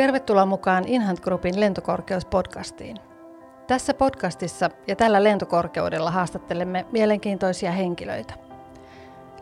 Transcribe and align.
Tervetuloa 0.00 0.46
mukaan 0.46 0.84
Inhant 0.86 1.20
Groupin 1.20 1.60
lentokorkeuspodcastiin. 1.60 2.96
Tässä 3.66 3.94
podcastissa 3.94 4.70
ja 4.86 4.96
tällä 4.96 5.24
lentokorkeudella 5.24 6.10
haastattelemme 6.10 6.86
mielenkiintoisia 6.92 7.72
henkilöitä. 7.72 8.34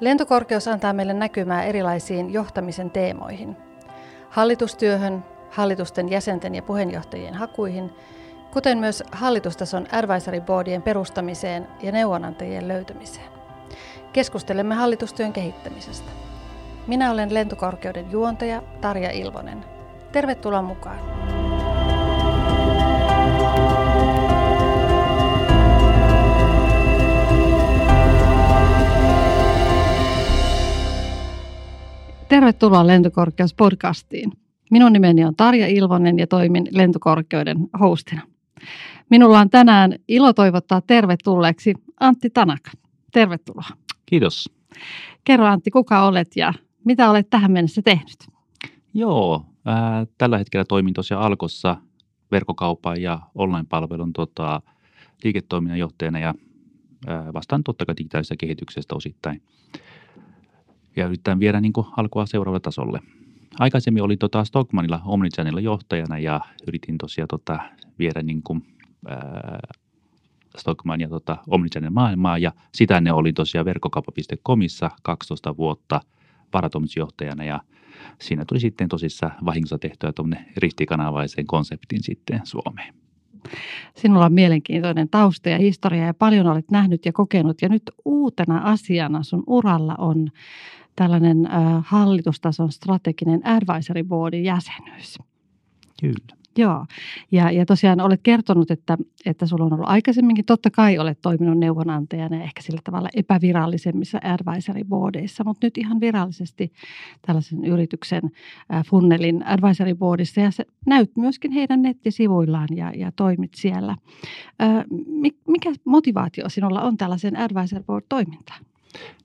Lentokorkeus 0.00 0.68
antaa 0.68 0.92
meille 0.92 1.14
näkymää 1.14 1.64
erilaisiin 1.64 2.32
johtamisen 2.32 2.90
teemoihin. 2.90 3.56
Hallitustyöhön, 4.30 5.24
hallitusten 5.50 6.08
jäsenten 6.08 6.54
ja 6.54 6.62
puheenjohtajien 6.62 7.34
hakuihin, 7.34 7.92
kuten 8.52 8.78
myös 8.78 9.02
hallitustason 9.12 9.86
advisory 9.92 10.40
boardien 10.40 10.82
perustamiseen 10.82 11.68
ja 11.82 11.92
neuvonantajien 11.92 12.68
löytämiseen. 12.68 13.28
Keskustelemme 14.12 14.74
hallitustyön 14.74 15.32
kehittämisestä. 15.32 16.10
Minä 16.86 17.10
olen 17.10 17.34
lentokorkeuden 17.34 18.10
juontaja 18.10 18.62
Tarja 18.80 19.10
Ilvonen. 19.10 19.77
Tervetuloa 20.12 20.62
mukaan. 20.62 20.98
Tervetuloa 32.28 32.86
Lentokorkeus 32.86 33.54
podcastiin. 33.54 34.32
Minun 34.70 34.92
nimeni 34.92 35.24
on 35.24 35.36
Tarja 35.36 35.66
Ilvonen 35.66 36.18
ja 36.18 36.26
toimin 36.26 36.68
Lentokorkeuden 36.70 37.56
hostina. 37.80 38.22
Minulla 39.10 39.40
on 39.40 39.50
tänään 39.50 39.94
ilo 40.08 40.32
toivottaa 40.32 40.80
tervetulleeksi 40.80 41.74
Antti 42.00 42.30
Tanaka. 42.30 42.70
Tervetuloa. 43.12 43.68
Kiitos. 44.06 44.50
Kerro 45.24 45.46
Antti, 45.46 45.70
kuka 45.70 46.06
olet 46.06 46.36
ja 46.36 46.52
mitä 46.84 47.10
olet 47.10 47.30
tähän 47.30 47.52
mennessä 47.52 47.82
tehnyt? 47.82 48.28
Joo, 48.94 49.44
ää, 49.68 50.06
tällä 50.18 50.38
hetkellä 50.38 50.64
toimin 50.64 50.94
tosiaan 50.94 51.24
Alkossa 51.24 51.76
verkkokaupan 52.30 53.02
ja 53.02 53.20
online-palvelun 53.34 54.12
tota, 54.12 54.62
liiketoiminnan 55.24 55.78
johtajana 55.78 56.18
ja 56.18 56.34
ää, 57.06 57.32
vastaan 57.32 57.64
totta 57.64 57.86
kai 57.86 57.94
digitaalisesta 57.98 58.36
kehityksestä 58.36 58.94
osittain. 58.94 59.42
Ja 60.96 61.06
yritetään 61.06 61.40
viedä 61.40 61.60
niin 61.60 61.72
alkua 61.96 62.26
seuraavalle 62.26 62.60
tasolle. 62.60 63.00
Aikaisemmin 63.60 64.02
oli 64.02 64.16
tota 64.16 64.44
Stockmanilla 64.44 65.00
Omnichannelilla 65.04 65.60
johtajana 65.60 66.18
ja 66.18 66.40
yritin 66.66 66.98
tosiaan 66.98 67.28
tota, 67.28 67.58
viedä 67.98 68.22
niin 68.22 68.42
kuin, 68.42 68.62
ää, 69.08 69.60
Stockman 70.56 71.00
ja 71.00 71.08
tota 71.08 71.36
Omnichannel 71.46 71.90
maailmaa 71.90 72.38
ja 72.38 72.52
sitä 72.74 73.00
ne 73.00 73.12
oli 73.12 73.32
tosiaan 73.32 73.64
verkkokauppa.comissa 73.64 74.90
12 75.02 75.56
vuotta 75.56 76.00
varatoimitusjohtajana 76.52 77.44
ja 77.44 77.60
siinä 78.20 78.44
tuli 78.44 78.60
sitten 78.60 78.88
tosissaan 78.88 79.32
vahingossa 79.44 79.78
tehtyä 79.78 80.12
tuommoinen 80.12 80.46
ristikanavaisen 80.56 81.46
konseptin 81.46 82.02
sitten 82.02 82.40
Suomeen. 82.44 82.94
Sinulla 83.96 84.24
on 84.26 84.32
mielenkiintoinen 84.32 85.08
tausta 85.08 85.48
ja 85.48 85.58
historia 85.58 86.04
ja 86.04 86.14
paljon 86.14 86.46
olet 86.46 86.70
nähnyt 86.70 87.06
ja 87.06 87.12
kokenut 87.12 87.62
ja 87.62 87.68
nyt 87.68 87.82
uutena 88.04 88.60
asiana 88.64 89.22
sun 89.22 89.42
uralla 89.46 89.94
on 89.98 90.30
tällainen 90.96 91.46
äh, 91.46 91.84
hallitustason 91.86 92.72
strateginen 92.72 93.46
advisory 93.46 94.04
boardin 94.04 94.44
jäsenyys. 94.44 95.18
Kyllä. 96.00 96.38
Joo, 96.56 96.86
ja, 97.32 97.50
ja 97.50 97.66
tosiaan 97.66 98.00
olet 98.00 98.20
kertonut, 98.22 98.70
että, 98.70 98.98
että 99.26 99.46
sulla 99.46 99.64
on 99.64 99.72
ollut 99.72 99.88
aikaisemminkin, 99.88 100.44
totta 100.44 100.70
kai 100.70 100.98
olet 100.98 101.18
toiminut 101.22 101.58
neuvonantajana 101.58 102.36
ja 102.36 102.42
ehkä 102.42 102.62
sillä 102.62 102.80
tavalla 102.84 103.08
epävirallisemmissa 103.14 104.18
advisory 104.24 104.84
boardeissa, 104.84 105.44
mutta 105.44 105.66
nyt 105.66 105.78
ihan 105.78 106.00
virallisesti 106.00 106.72
tällaisen 107.26 107.64
yrityksen 107.64 108.22
äh, 108.74 108.84
funnelin 108.84 109.46
advisory 109.46 109.94
boardissa 109.94 110.40
ja 110.40 110.50
se 110.50 110.66
näyt 110.86 111.16
myöskin 111.16 111.50
heidän 111.50 111.82
nettisivuillaan 111.82 112.68
ja, 112.76 112.92
ja 112.96 113.12
toimit 113.12 113.54
siellä. 113.54 113.96
Äh, 114.62 114.84
mikä 115.46 115.72
motivaatio 115.84 116.48
sinulla 116.48 116.82
on 116.82 116.96
tällaisen 116.96 117.36
advisory 117.36 117.82
board 117.84 118.04
toimintaan? 118.08 118.60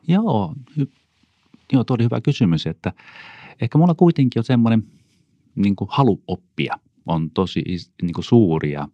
Joo, 0.08 0.53
joo, 1.74 1.84
tuo 1.84 1.96
oli 1.96 2.03
hyvä 2.03 2.22
kysymys, 2.22 2.68
että 2.68 2.94
ehkä 3.62 3.78
mulla 3.78 3.96
kuitenkin 3.96 4.40
on 4.40 4.44
semmoinen 4.44 4.84
niin 5.56 5.75
halu 5.88 6.22
oppia– 6.28 6.75
on 7.06 7.31
tosi 7.31 7.64
niin 8.02 8.14
kuin 8.14 8.25
suuria. 8.25 8.88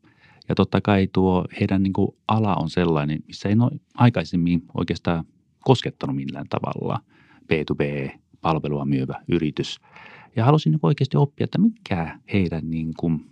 Ja 0.50 0.56
totta 0.56 0.82
kai 0.82 1.08
tuo 1.14 1.46
heidän 1.60 1.84
niin 1.84 1.94
kuin 1.94 2.12
ala 2.28 2.56
on 2.56 2.70
sellainen, 2.70 3.20
missä 3.28 3.50
ei 3.50 3.56
ole 3.60 3.80
aikaisemmin 3.96 4.64
oikeastaan 4.78 5.26
koskettanut 5.60 6.16
millään 6.16 6.46
tavalla 6.50 7.00
B2B-palvelua 7.44 8.86
myyvä 8.86 9.22
yritys. 9.28 9.80
Ja 10.36 10.46
halusin 10.46 10.72
niin 10.72 10.80
oikeasti 10.84 11.18
oppia, 11.18 11.44
että 11.44 11.58
mikä 11.58 12.20
heidän 12.34 12.70
niin 12.70 12.94
kuin 13.00 13.26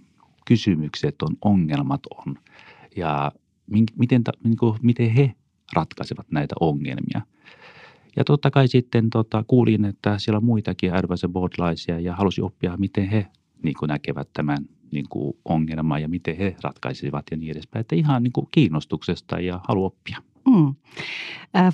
kysymykset 0.45 1.21
on, 1.21 1.35
ongelmat 1.41 2.01
on 2.16 2.35
ja 2.95 3.31
miten, 3.97 4.23
niin 4.43 4.57
kuin, 4.57 4.77
miten 4.81 5.09
he 5.09 5.33
ratkaisevat 5.73 6.31
näitä 6.31 6.55
ongelmia. 6.59 7.21
Ja 8.16 8.23
totta 8.23 8.51
kai 8.51 8.67
sitten 8.67 9.09
tota, 9.09 9.43
kuulin, 9.47 9.85
että 9.85 10.19
siellä 10.19 10.37
on 10.37 10.45
muitakin 10.45 10.93
advisor 10.93 11.29
boardlaisia 11.29 11.99
ja 11.99 12.16
halusin 12.16 12.43
oppia, 12.43 12.77
miten 12.77 13.09
he 13.09 13.27
niin 13.63 13.75
kuin 13.79 13.90
näkevät 13.90 14.29
tämän 14.34 14.57
niin 14.91 15.06
kuin 15.09 15.38
ongelman 15.45 16.01
ja 16.01 16.07
miten 16.07 16.38
he 16.38 16.56
ratkaisivat 16.63 17.25
ja 17.31 17.38
niin 17.38 17.51
edespäin. 17.51 17.81
Että 17.81 17.95
ihan 17.95 18.23
niin 18.23 18.34
kuin 18.34 18.47
kiinnostuksesta 18.51 19.40
ja 19.40 19.59
halu 19.68 19.85
oppia. 19.85 20.18
Mm. 20.47 20.75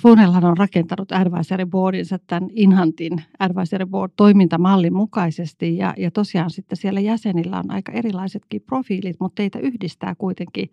Funellahan 0.01 0.45
on 0.45 0.57
rakentanut 0.57 1.11
Advisory 1.11 1.65
Boardinsa 1.65 2.19
tämän 2.27 2.49
Inhantin 2.51 3.23
Advisory 3.39 3.85
Board-toimintamallin 3.85 4.93
mukaisesti 4.93 5.77
ja, 5.77 5.93
ja 5.97 6.11
tosiaan 6.11 6.49
sitten 6.49 6.77
siellä 6.77 6.99
jäsenillä 6.99 7.59
on 7.59 7.71
aika 7.71 7.91
erilaisetkin 7.91 8.61
profiilit, 8.61 9.19
mutta 9.19 9.35
teitä 9.35 9.59
yhdistää 9.59 10.15
kuitenkin 10.15 10.69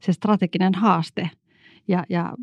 se 0.00 0.12
strateginen 0.12 0.74
haaste 0.74 1.30
ja, 1.88 2.04
ja 2.08 2.34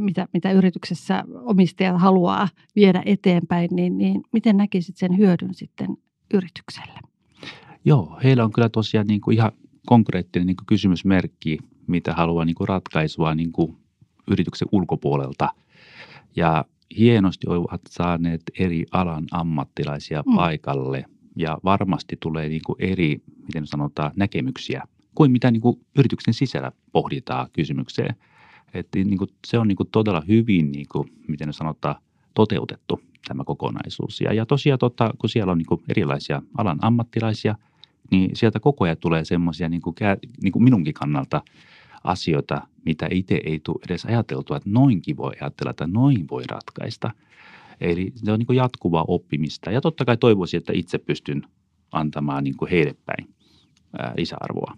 mitä, 0.00 0.28
mitä 0.32 0.52
yrityksessä 0.52 1.24
omistajat 1.34 2.00
haluaa 2.00 2.48
viedä 2.76 3.02
eteenpäin, 3.06 3.68
niin, 3.72 3.98
niin 3.98 4.22
miten 4.32 4.56
näkisit 4.56 4.96
sen 4.96 5.16
hyödyn 5.18 5.54
sitten 5.54 5.96
yritykselle? 6.34 7.13
Joo, 7.84 8.18
heillä 8.24 8.44
on 8.44 8.52
kyllä 8.52 8.68
tosiaan 8.68 9.06
niin 9.06 9.20
kuin 9.20 9.36
ihan 9.36 9.52
konkreettinen 9.86 10.46
niin 10.46 10.56
kuin 10.56 10.66
kysymysmerkki, 10.66 11.58
mitä 11.86 12.12
haluaa 12.12 12.44
niin 12.44 12.54
kuin 12.54 12.68
ratkaisua 12.68 13.34
niin 13.34 13.52
kuin 13.52 13.76
yrityksen 14.30 14.68
ulkopuolelta. 14.72 15.48
Ja 16.36 16.64
hienosti 16.98 17.46
ovat 17.48 17.80
saaneet 17.90 18.42
eri 18.58 18.84
alan 18.92 19.24
ammattilaisia 19.30 20.22
mm. 20.26 20.36
paikalle 20.36 21.04
ja 21.36 21.58
varmasti 21.64 22.16
tulee 22.20 22.48
niin 22.48 22.60
kuin 22.66 22.76
eri, 22.78 23.22
miten 23.46 23.66
sanotaan, 23.66 24.12
näkemyksiä 24.16 24.82
kuin 25.14 25.30
mitä 25.30 25.50
niin 25.50 25.60
kuin 25.60 25.80
yrityksen 25.98 26.34
sisällä 26.34 26.72
pohditaan 26.92 27.46
kysymykseen. 27.52 28.14
Että 28.74 28.98
niin 28.98 29.18
kuin, 29.18 29.30
se 29.46 29.58
on 29.58 29.68
niin 29.68 29.76
kuin 29.76 29.88
todella 29.92 30.22
hyvin, 30.28 30.72
niin 30.72 30.86
kuin, 30.92 31.08
miten 31.28 31.52
sanotaan, 31.52 31.96
toteutettu 32.34 33.00
tämä 33.28 33.44
kokonaisuus. 33.44 34.20
Ja, 34.20 34.32
ja 34.32 34.46
tosiaan, 34.46 34.78
tota, 34.78 35.14
kun 35.18 35.30
siellä 35.30 35.52
on 35.52 35.58
niin 35.58 35.66
kuin 35.66 35.82
erilaisia 35.88 36.42
alan 36.58 36.78
ammattilaisia– 36.82 37.54
niin 38.10 38.30
sieltä 38.36 38.60
koko 38.60 38.84
ajan 38.84 38.96
tulee 38.96 39.24
semmoisia 39.24 39.68
niin 39.68 39.82
kuin, 39.82 39.94
niin 40.42 40.52
kuin 40.52 40.62
minunkin 40.62 40.94
kannalta 40.94 41.42
asioita, 42.04 42.68
mitä 42.84 43.08
itse 43.10 43.40
ei 43.44 43.60
tule 43.60 43.78
edes 43.86 44.04
ajateltua, 44.04 44.56
että 44.56 44.70
noinkin 44.70 45.16
voi 45.16 45.32
ajatella, 45.40 45.70
että 45.70 45.86
noin 45.86 46.28
voi 46.30 46.42
ratkaista. 46.50 47.10
Eli 47.80 48.12
se 48.14 48.32
on 48.32 48.38
niin 48.38 48.46
kuin 48.46 48.56
jatkuvaa 48.56 49.04
oppimista 49.08 49.70
ja 49.70 49.80
totta 49.80 50.04
kai 50.04 50.16
toivoisin, 50.16 50.58
että 50.58 50.72
itse 50.76 50.98
pystyn 50.98 51.42
antamaan 51.92 52.44
niin 52.44 52.56
kuin 52.56 52.70
heille 52.70 52.96
päin 53.06 53.34
lisäarvoa. 54.16 54.76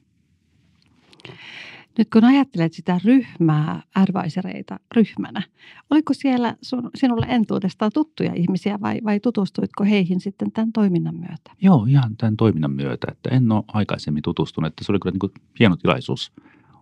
Nyt 1.98 2.08
kun 2.10 2.24
ajattelet 2.24 2.72
sitä 2.72 3.00
ryhmää, 3.04 3.82
advisoreita 3.94 4.80
ryhmänä, 4.96 5.42
oliko 5.90 6.14
siellä 6.14 6.56
sun, 6.62 6.90
sinulle 6.94 7.26
entuudestaan 7.28 7.90
tuttuja 7.94 8.34
ihmisiä 8.34 8.80
vai, 8.80 9.00
vai 9.04 9.20
tutustuitko 9.20 9.84
heihin 9.84 10.20
sitten 10.20 10.52
tämän 10.52 10.72
toiminnan 10.72 11.14
myötä? 11.14 11.50
Joo, 11.62 11.86
ihan 11.88 12.16
tämän 12.16 12.36
toiminnan 12.36 12.72
myötä. 12.72 13.06
Että 13.10 13.30
en 13.30 13.52
ole 13.52 13.64
aikaisemmin 13.68 14.22
tutustunut. 14.22 14.68
Että 14.68 14.84
se 14.84 14.92
oli 14.92 14.98
kyllä 14.98 15.12
niin 15.12 15.18
kuin 15.18 15.32
hieno 15.58 15.76
tilaisuus 15.76 16.32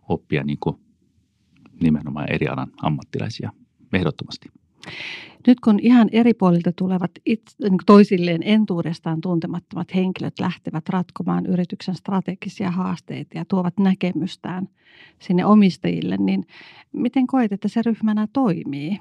oppia 0.09 0.45
niin 0.45 0.59
kuin 0.61 0.77
nimenomaan 1.83 2.33
eri 2.33 2.49
alan 2.49 2.73
ammattilaisia 2.83 3.53
ehdottomasti. 3.93 4.49
Nyt 5.47 5.61
kun 5.61 5.79
ihan 5.83 6.09
eri 6.13 6.35
puolilta 6.35 6.73
tulevat 6.77 7.11
itse, 7.27 7.57
niin 7.69 7.79
toisilleen 7.87 8.43
entuudestaan 8.43 9.21
tuntemattomat 9.21 9.95
henkilöt 9.95 10.41
lähtevät 10.41 10.89
ratkomaan 10.89 11.47
yrityksen 11.47 11.95
strategisia 11.95 12.71
haasteita 12.71 13.39
ja 13.39 13.45
tuovat 13.45 13.79
näkemystään 13.79 14.69
sinne 15.19 15.45
omistajille, 15.45 16.17
niin 16.17 16.47
miten 16.93 17.27
koet, 17.27 17.53
että 17.53 17.69
se 17.69 17.83
ryhmänä 17.87 18.29
toimii? 18.33 18.99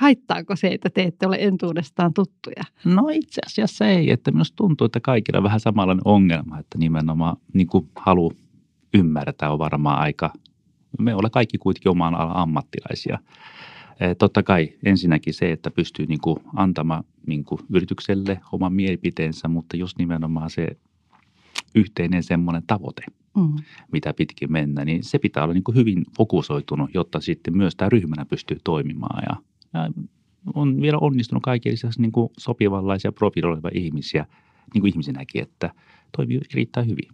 Haittaako 0.00 0.56
se, 0.56 0.68
että 0.68 0.90
te 0.90 1.02
ette 1.02 1.26
ole 1.26 1.36
entuudestaan 1.40 2.14
tuttuja? 2.14 2.62
No 2.84 3.08
itse 3.12 3.40
asiassa 3.46 3.86
ei, 3.86 4.10
että 4.10 4.30
minusta 4.30 4.56
tuntuu, 4.56 4.84
että 4.84 5.00
kaikilla 5.00 5.38
on 5.38 5.44
vähän 5.44 5.60
samanlainen 5.60 6.02
ongelma, 6.04 6.58
että 6.58 6.78
nimenomaan 6.78 7.36
niin 7.52 7.66
kuin 7.66 7.88
halu 7.96 8.32
ymmärtää 8.94 9.52
on 9.52 9.58
varmaan 9.58 9.98
aika, 9.98 10.32
me 10.98 11.14
olemme 11.14 11.30
kaikki 11.30 11.58
kuitenkin 11.58 11.90
oman 11.90 12.14
alan 12.14 12.36
ammattilaisia– 12.36 13.18
totta 14.18 14.42
kai 14.42 14.72
ensinnäkin 14.84 15.34
se, 15.34 15.52
että 15.52 15.70
pystyy 15.70 16.06
niin 16.06 16.20
kuin 16.20 16.38
antamaan 16.56 17.04
niin 17.26 17.44
kuin 17.44 17.60
yritykselle 17.74 18.40
oman 18.52 18.72
mielipiteensä, 18.72 19.48
mutta 19.48 19.76
just 19.76 19.98
nimenomaan 19.98 20.50
se 20.50 20.68
yhteinen 21.74 22.22
semmoinen 22.22 22.62
tavoite, 22.66 23.02
mm. 23.36 23.56
mitä 23.92 24.14
pitkin 24.14 24.52
mennä, 24.52 24.84
niin 24.84 25.04
se 25.04 25.18
pitää 25.18 25.44
olla 25.44 25.54
niin 25.54 25.64
kuin 25.64 25.76
hyvin 25.76 26.04
fokusoitunut, 26.16 26.90
jotta 26.94 27.20
sitten 27.20 27.56
myös 27.56 27.76
tämä 27.76 27.88
ryhmänä 27.88 28.24
pystyy 28.24 28.58
toimimaan. 28.64 29.22
Ja, 29.28 29.36
ja 29.74 29.90
on 30.54 30.80
vielä 30.80 30.98
onnistunut 30.98 31.42
kaikille 31.42 31.72
lisäksi 31.72 32.00
niin 32.00 32.12
kuin 32.12 32.28
sopivanlaisia 32.38 33.12
profiiloiva 33.12 33.70
ihmisiä, 33.74 34.26
niin 34.74 34.82
kuin 34.82 34.90
ihmisinäkin, 34.92 35.42
että 35.42 35.70
toimii 36.16 36.40
erittäin 36.52 36.86
hyvin. 36.86 37.08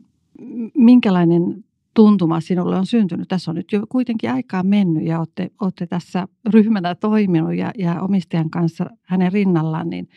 Minkälainen 0.76 1.64
tuntuma 1.94 2.40
sinulle 2.40 2.76
on 2.76 2.86
syntynyt? 2.86 3.28
Tässä 3.28 3.50
on 3.50 3.54
nyt 3.54 3.72
jo 3.72 3.86
kuitenkin 3.88 4.30
aikaa 4.32 4.62
mennyt 4.62 5.06
ja 5.06 5.18
olette, 5.18 5.50
olette 5.60 5.86
tässä 5.86 6.28
ryhmänä 6.50 6.94
toiminut 6.94 7.54
ja, 7.54 7.70
ja 7.78 8.00
omistajan 8.00 8.50
kanssa 8.50 8.86
hänen 9.02 9.32
rinnallaan, 9.32 9.90
niin 9.90 10.08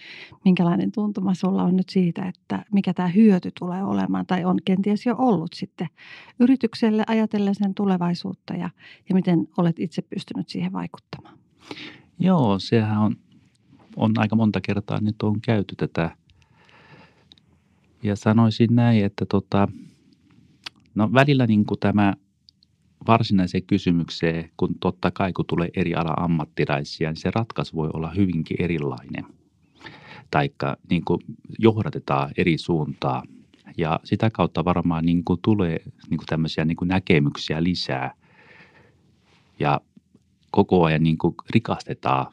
minkälainen 0.45 0.91
tuntuma 0.91 1.33
sulla 1.33 1.63
on 1.63 1.75
nyt 1.75 1.89
siitä, 1.89 2.25
että 2.27 2.65
mikä 2.73 2.93
tämä 2.93 3.07
hyöty 3.07 3.51
tulee 3.59 3.83
olemaan 3.83 4.25
tai 4.25 4.45
on 4.45 4.57
kenties 4.65 5.05
jo 5.05 5.15
ollut 5.17 5.53
sitten 5.53 5.87
yritykselle 6.39 7.03
ajatellen 7.07 7.55
sen 7.55 7.73
tulevaisuutta 7.73 8.53
ja, 8.53 8.69
ja 9.09 9.15
miten 9.15 9.47
olet 9.57 9.79
itse 9.79 10.01
pystynyt 10.01 10.49
siihen 10.49 10.73
vaikuttamaan? 10.73 11.37
Joo, 12.19 12.59
sehän 12.59 12.97
on, 12.97 13.15
on 13.95 14.11
aika 14.17 14.35
monta 14.35 14.61
kertaa 14.61 15.01
nyt 15.01 15.23
on 15.23 15.41
käyty 15.41 15.75
tätä 15.75 16.11
ja 18.03 18.15
sanoisin 18.15 18.75
näin, 18.75 19.05
että 19.05 19.25
tota, 19.25 19.67
No 20.97 21.13
välillä 21.13 21.47
niin 21.47 21.65
kuin 21.65 21.79
tämä 21.79 22.13
varsinaiseen 23.07 23.63
kysymykseen, 23.63 24.49
kun 24.57 24.75
totta 24.79 25.11
kai 25.11 25.33
kun 25.33 25.45
tulee 25.45 25.69
eri 25.75 25.95
ala 25.95 26.13
ammattilaisia, 26.17 27.09
niin 27.09 27.17
se 27.17 27.31
ratkaisu 27.35 27.75
voi 27.75 27.89
olla 27.93 28.11
hyvinkin 28.11 28.57
erilainen. 28.59 29.25
Taikka 30.31 30.77
niin 30.89 31.05
kuin 31.05 31.19
johdatetaan 31.59 32.31
eri 32.37 32.57
suuntaa 32.57 33.23
ja 33.77 33.99
sitä 34.03 34.29
kautta 34.29 34.65
varmaan 34.65 35.05
niin 35.05 35.23
kuin 35.23 35.39
tulee 35.41 35.77
niin 36.09 36.17
kuin 36.17 36.27
tämmöisiä 36.27 36.65
niin 36.65 36.77
kuin 36.77 36.87
näkemyksiä 36.87 37.63
lisää. 37.63 38.13
Ja 39.59 39.81
koko 40.51 40.83
ajan 40.83 41.03
niin 41.03 41.17
kuin 41.17 41.35
rikastetaan 41.49 42.31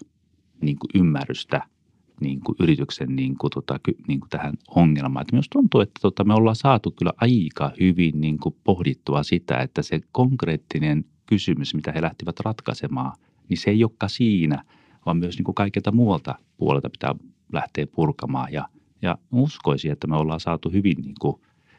niin 0.60 0.78
kuin 0.78 0.90
ymmärrystä– 0.94 1.62
niin 2.20 2.40
kuin 2.40 2.56
yrityksen 2.60 3.16
niin 3.16 3.38
kuin, 3.38 3.50
tota, 3.50 3.80
niin 4.08 4.20
kuin 4.20 4.30
tähän 4.30 4.54
ongelmaan. 4.68 5.22
Että 5.22 5.36
myös 5.36 5.48
tuntuu, 5.52 5.80
että 5.80 5.98
tota, 6.02 6.24
me 6.24 6.34
ollaan 6.34 6.56
saatu 6.56 6.90
kyllä 6.90 7.12
aika 7.16 7.72
hyvin 7.80 8.20
niin 8.20 8.38
kuin 8.38 8.56
pohdittua 8.64 9.22
sitä, 9.22 9.56
että 9.58 9.82
se 9.82 10.00
konkreettinen 10.12 11.04
kysymys, 11.26 11.74
mitä 11.74 11.92
he 11.92 12.02
lähtivät 12.02 12.40
ratkaisemaan, 12.40 13.12
niin 13.48 13.58
se 13.58 13.70
ei 13.70 13.84
olekaan 13.84 14.10
siinä, 14.10 14.64
vaan 15.06 15.16
myös 15.16 15.36
niin 15.36 15.44
kuin 15.44 15.54
kaikilta 15.54 15.92
muualta 15.92 16.34
puolelta 16.56 16.90
pitää 16.90 17.14
lähteä 17.52 17.86
purkamaan. 17.86 18.52
Ja, 18.52 18.68
ja 19.02 19.18
uskoisin, 19.32 19.92
että 19.92 20.06
me 20.06 20.16
ollaan 20.16 20.40
saatu 20.40 20.70
hyvin 20.70 20.96
niin 21.02 21.14
kuin 21.20 21.36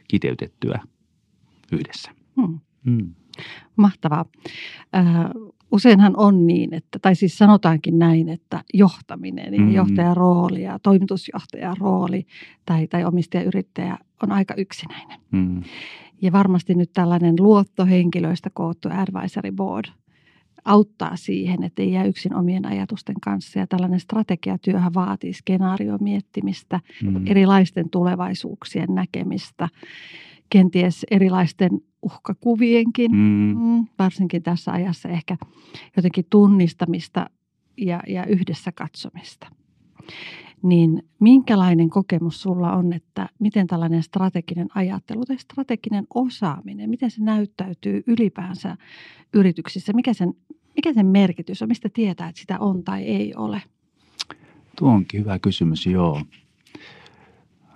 kiteytettyä 0.07 0.79
yhdessä. 1.71 2.11
Hmm. 2.35 2.59
Hmm. 2.85 3.15
Mahtavaa. 3.75 4.25
Äh, 4.95 5.05
useinhan 5.71 6.13
on 6.17 6.47
niin, 6.47 6.73
että, 6.73 6.99
tai 6.99 7.15
siis 7.15 7.37
sanotaankin 7.37 7.99
näin, 7.99 8.29
että 8.29 8.63
johtaminen 8.73 9.53
ja 9.53 9.61
mm. 9.61 9.73
johtajan 9.73 10.17
rooli 10.17 10.63
ja 10.63 10.79
toimitusjohtajan 10.79 11.77
rooli 11.79 12.25
tai, 12.65 12.87
tai 12.87 13.05
omistajayrittäjä 13.05 13.97
on 14.23 14.31
aika 14.31 14.53
yksinäinen. 14.57 15.19
Mm. 15.31 15.63
Ja 16.21 16.31
varmasti 16.31 16.75
nyt 16.75 16.93
tällainen 16.93 17.35
luottohenkilöistä 17.39 18.49
koottu 18.53 18.89
advisory 18.89 19.51
board 19.51 19.85
auttaa 20.65 21.15
siihen, 21.15 21.63
että 21.63 21.81
ei 21.81 21.91
jää 21.91 22.03
yksin 22.03 22.35
omien 22.35 22.65
ajatusten 22.65 23.15
kanssa. 23.21 23.59
Ja 23.59 23.67
tällainen 23.67 23.99
strategiatyöhän 23.99 24.93
vaatii 24.93 25.33
skenaario 25.33 25.97
miettimistä, 25.97 26.79
mm. 27.03 27.27
erilaisten 27.27 27.89
tulevaisuuksien 27.89 28.95
näkemistä, 28.95 29.69
kenties 30.49 31.05
erilaisten 31.11 31.69
uhkakuvienkin, 32.01 33.11
mm. 33.11 33.55
Mm, 33.57 33.87
varsinkin 33.99 34.43
tässä 34.43 34.71
ajassa 34.71 35.09
ehkä 35.09 35.37
jotenkin 35.95 36.25
tunnistamista 36.29 37.29
ja, 37.77 38.03
ja 38.07 38.25
yhdessä 38.25 38.71
katsomista. 38.71 39.47
Niin 40.63 41.03
minkälainen 41.19 41.89
kokemus 41.89 42.41
sulla 42.41 42.73
on, 42.73 42.93
että 42.93 43.29
miten 43.39 43.67
tällainen 43.67 44.03
strateginen 44.03 44.67
ajattelu 44.75 45.25
tai 45.25 45.37
strateginen 45.37 46.07
osaaminen, 46.13 46.89
miten 46.89 47.11
se 47.11 47.23
näyttäytyy 47.23 48.03
ylipäänsä 48.07 48.77
yrityksissä? 49.33 49.93
Mikä 49.93 50.13
sen, 50.13 50.33
mikä 50.75 50.93
sen 50.93 51.05
merkitys 51.05 51.61
on? 51.61 51.67
Mistä 51.67 51.89
tietää, 51.89 52.29
että 52.29 52.41
sitä 52.41 52.59
on 52.59 52.83
tai 52.83 53.03
ei 53.03 53.35
ole? 53.35 53.61
Tuo 54.77 54.91
onkin 54.91 55.19
hyvä 55.19 55.39
kysymys, 55.39 55.85
joo. 55.85 56.21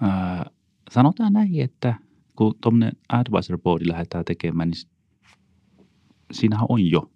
Äh, 0.04 0.46
sanotaan 0.92 1.34
näin, 1.34 1.62
että 1.62 1.96
kun 2.40 2.56
tuommoinen 2.62 2.92
advisor 3.10 3.58
boardi 3.58 3.88
lähdetään 3.88 4.26
tekemään, 4.26 4.70
niin 4.70 4.90
siinähän 6.32 6.66
on 6.70 6.86
jo 6.86 7.12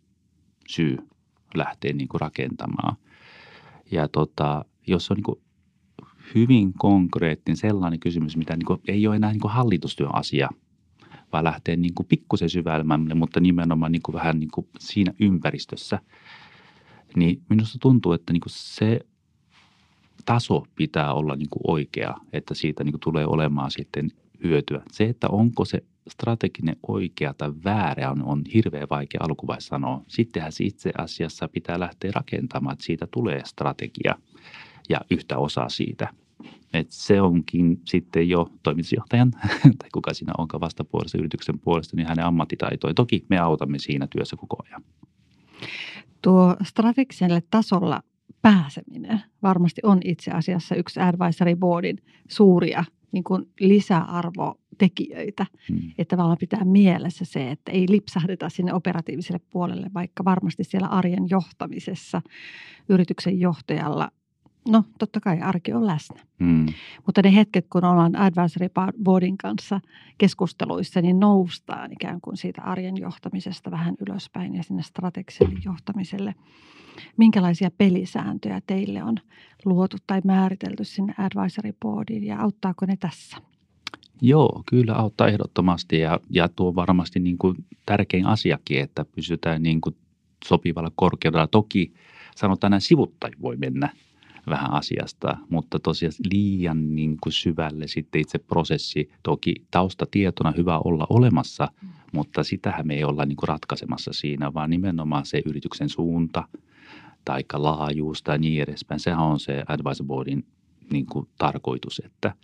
syy 0.67 0.97
lähteä 1.55 1.93
niin 1.93 2.07
kuin 2.07 2.21
rakentamaan. 2.21 2.95
Ja 3.91 4.07
tota, 4.07 4.65
jos 4.87 5.11
on 5.11 5.15
niin 5.15 5.23
kuin 5.23 5.41
hyvin 6.35 6.73
konkreettinen 6.73 7.57
sellainen 7.57 7.99
kysymys, 7.99 8.37
mitä 8.37 8.55
niin 8.55 8.65
kuin 8.65 8.81
ei 8.87 9.07
ole 9.07 9.15
enää 9.15 9.31
niin 9.31 9.41
kuin 9.41 9.51
hallitustyön 9.51 10.15
asia, 10.15 10.49
vaan 11.33 11.43
lähtee 11.43 11.75
niin 11.75 11.93
kuin 11.93 12.07
pikkusen 12.07 12.49
syvälmälle, 12.49 13.13
mutta 13.13 13.39
nimenomaan 13.39 13.91
niin 13.91 14.01
kuin 14.01 14.13
vähän 14.13 14.39
niin 14.39 14.51
kuin 14.51 14.67
siinä 14.79 15.13
ympäristössä, 15.19 15.99
niin 17.15 17.41
minusta 17.49 17.77
tuntuu, 17.81 18.13
että 18.13 18.33
niin 18.33 18.41
kuin 18.41 18.53
se 18.55 18.99
taso 20.25 20.65
pitää 20.75 21.13
olla 21.13 21.35
niin 21.35 21.49
kuin 21.49 21.63
oikea, 21.67 22.15
että 22.33 22.53
siitä 22.53 22.83
niin 22.83 22.93
kuin 22.93 23.01
tulee 23.01 23.25
olemaan 23.25 23.71
sitten 23.71 24.11
hyötyä. 24.43 24.81
Se, 24.91 25.03
että 25.03 25.29
onko 25.29 25.65
se 25.65 25.83
strateginen 26.09 26.75
oikea 26.87 27.33
tai 27.33 27.51
väärä 27.63 28.11
on, 28.11 28.23
on 28.23 28.41
hirveän 28.53 28.87
vaikea 28.89 29.21
alkuvaiheessa 29.23 29.69
sanoa. 29.69 30.01
Sittenhän 30.07 30.51
se 30.51 30.63
itse 30.63 30.91
asiassa 30.97 31.47
pitää 31.47 31.79
lähteä 31.79 32.11
rakentamaan, 32.15 32.73
että 32.73 32.85
siitä 32.85 33.07
tulee 33.11 33.41
strategia 33.45 34.15
ja 34.89 35.01
yhtä 35.11 35.37
osaa 35.37 35.69
siitä. 35.69 36.07
Et 36.73 36.87
se 36.91 37.21
onkin 37.21 37.81
sitten 37.85 38.29
jo 38.29 38.49
toimitusjohtajan 38.63 39.31
tai 39.79 39.89
kuka 39.93 40.13
siinä 40.13 40.33
onkaan 40.37 40.61
vastapuolessa 40.61 41.17
yrityksen 41.17 41.59
puolesta, 41.59 41.95
niin 41.95 42.07
hänen 42.07 42.25
ammattitaitoja. 42.25 42.93
Toki 42.93 43.25
me 43.29 43.37
autamme 43.37 43.79
siinä 43.79 44.07
työssä 44.07 44.35
koko 44.35 44.57
ajan. 44.67 44.83
Tuo 46.21 46.55
strategiselle 46.63 47.43
tasolla 47.51 48.01
pääseminen 48.41 49.21
varmasti 49.43 49.81
on 49.83 49.99
itse 50.05 50.31
asiassa 50.31 50.75
yksi 50.75 50.99
advisory 50.99 51.55
boardin 51.55 51.97
suuria 52.29 52.83
niin 53.13 53.23
kuin 53.23 53.45
lisäarvotekijöitä. 53.59 55.45
Hmm. 55.69 55.91
Että 55.97 56.15
tavallaan 56.15 56.37
pitää 56.37 56.65
mielessä 56.65 57.25
se, 57.25 57.51
että 57.51 57.71
ei 57.71 57.85
lipsahdeta 57.89 58.49
sinne 58.49 58.73
operatiiviselle 58.73 59.39
puolelle, 59.49 59.91
vaikka 59.93 60.25
varmasti 60.25 60.63
siellä 60.63 60.87
arjen 60.87 61.29
johtamisessa 61.29 62.21
yrityksen 62.89 63.39
johtajalla 63.39 64.11
No 64.67 64.83
totta 64.99 65.19
kai 65.19 65.41
arki 65.41 65.73
on 65.73 65.87
läsnä. 65.87 66.19
Hmm. 66.39 66.65
Mutta 67.05 67.21
ne 67.21 67.35
hetket, 67.35 67.65
kun 67.69 67.85
ollaan 67.85 68.15
advisory 68.15 68.67
boardin 69.03 69.37
kanssa 69.37 69.81
keskusteluissa, 70.17 71.01
niin 71.01 71.19
noustaan 71.19 71.91
ikään 71.91 72.21
kuin 72.21 72.37
siitä 72.37 72.61
arjen 72.61 72.97
johtamisesta 72.97 73.71
vähän 73.71 73.95
ylöspäin 74.07 74.55
ja 74.55 74.63
sinne 74.63 74.83
strategiselle 74.83 75.59
johtamiselle. 75.65 76.35
Minkälaisia 77.17 77.71
pelisääntöjä 77.77 78.61
teille 78.67 79.03
on 79.03 79.15
luotu 79.65 79.97
tai 80.07 80.21
määritelty 80.23 80.83
sinne 80.83 81.13
advisory 81.17 81.73
boardiin 81.81 82.23
ja 82.23 82.41
auttaako 82.41 82.85
ne 82.85 82.97
tässä? 82.97 83.37
Joo, 84.21 84.63
kyllä 84.65 84.93
auttaa 84.93 85.27
ehdottomasti 85.27 85.99
ja, 85.99 86.19
ja 86.29 86.49
tuo 86.49 86.75
varmasti 86.75 87.19
niin 87.19 87.37
kuin 87.37 87.55
tärkein 87.85 88.25
asiakin, 88.25 88.81
että 88.81 89.05
pysytään 89.05 89.63
niin 89.63 89.81
kuin 89.81 89.95
sopivalla 90.45 90.91
korkeudella. 90.95 91.47
Toki 91.47 91.93
sanotaan 92.35 92.71
näin 92.71 92.81
sivuttaja 92.81 93.33
voi 93.41 93.57
mennä 93.57 93.89
vähän 94.49 94.73
asiasta, 94.73 95.37
mutta 95.49 95.79
tosiaan 95.79 96.13
liian 96.33 96.95
niin 96.95 97.17
kuin 97.23 97.33
syvälle 97.33 97.87
sitten 97.87 98.21
itse 98.21 98.39
prosessi. 98.39 99.11
Toki 99.23 99.55
taustatietona 99.71 100.53
hyvä 100.57 100.79
olla 100.79 101.07
olemassa, 101.09 101.67
mm. 101.81 101.89
mutta 102.13 102.43
sitähän 102.43 102.87
me 102.87 102.93
ei 102.93 103.03
olla 103.03 103.25
niin 103.25 103.35
kuin 103.35 103.47
ratkaisemassa 103.47 104.13
siinä, 104.13 104.53
vaan 104.53 104.69
nimenomaan 104.69 105.25
se 105.25 105.41
yrityksen 105.45 105.89
suunta 105.89 106.47
tai 107.25 107.43
laajuus 107.53 108.23
tai 108.23 108.39
niin 108.39 108.63
edespäin. 108.63 108.99
Sehän 108.99 109.19
on 109.19 109.39
se 109.39 109.63
advisor 109.67 110.05
boardin 110.05 110.45
niin 110.91 111.05
kuin 111.05 111.27
tarkoitus, 111.37 112.01
että, 112.05 112.35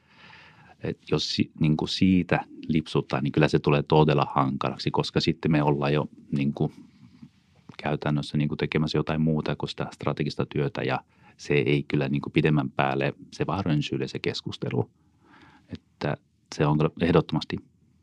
että 0.84 1.06
jos 1.12 1.38
niin 1.60 1.78
kuin 1.78 1.90
siitä 1.90 2.46
lipsuttaa, 2.68 3.22
niin 3.22 3.32
kyllä 3.32 3.48
se 3.48 3.60
tulee 3.60 3.84
todella 3.84 4.28
hankalaksi, 4.36 4.92
koska 4.92 5.20
sitten 5.20 5.52
me 5.52 5.64
ollaan 5.64 5.94
jo 5.94 6.10
niin 6.32 6.54
kuin 6.54 6.74
käytännössä 7.84 8.38
niin 8.38 8.48
kuin 8.48 8.58
tekemässä 8.58 8.98
jotain 8.98 9.22
muuta 9.22 9.56
kuin 9.56 9.70
sitä 9.70 9.88
strategista 9.94 10.46
työtä 10.46 10.84
ja– 10.84 11.00
se 11.40 11.54
ei 11.54 11.84
kyllä 11.88 12.10
niin 12.10 12.22
kuin 12.22 12.34
pidemmän 12.34 12.72
päälle, 12.72 13.14
se 13.34 13.48
vaan 13.48 13.66
rönsyyle 13.66 14.08
se 14.08 14.20
keskustelu. 14.20 14.90
Että 15.70 16.18
se 16.56 16.66
on 16.66 16.78
ehdottomasti 17.02 17.58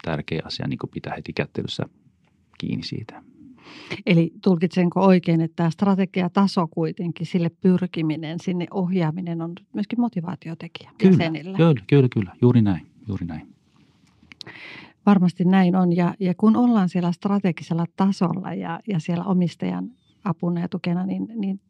tärkeä 0.04 0.42
asia 0.44 0.68
niin 0.68 0.78
kuin 0.78 0.90
pitää 0.90 1.14
heti 1.16 1.32
kättelyssä 1.32 1.84
kiinni 2.58 2.84
siitä. 2.84 3.22
Eli 4.06 4.32
tulkitsenko 4.42 5.00
oikein, 5.00 5.40
että 5.40 5.56
tämä 5.56 5.70
strategiataso 5.70 6.66
kuitenkin, 6.66 7.26
sille 7.26 7.50
pyrkiminen, 7.60 8.40
sinne 8.40 8.66
ohjaaminen 8.70 9.42
on 9.42 9.52
myöskin 9.72 10.00
motivaatiotekijä 10.00 10.90
kyllä, 10.98 11.12
jäsenille? 11.12 11.56
Kyllä, 11.56 11.82
kyllä, 11.86 12.08
kyllä. 12.12 12.36
Juuri 12.42 12.62
näin, 12.62 12.86
juuri 13.08 13.26
näin. 13.26 13.54
Varmasti 15.06 15.44
näin 15.44 15.76
on 15.76 15.96
ja, 15.96 16.14
ja 16.20 16.34
kun 16.36 16.56
ollaan 16.56 16.88
siellä 16.88 17.12
strategisella 17.12 17.84
tasolla 17.96 18.54
ja, 18.54 18.80
ja 18.88 19.00
siellä 19.00 19.24
omistajan 19.24 19.90
apuna 20.26 20.60
ja 20.60 20.68
tukena, 20.68 21.06
niin, 21.06 21.28
niin 21.34 21.60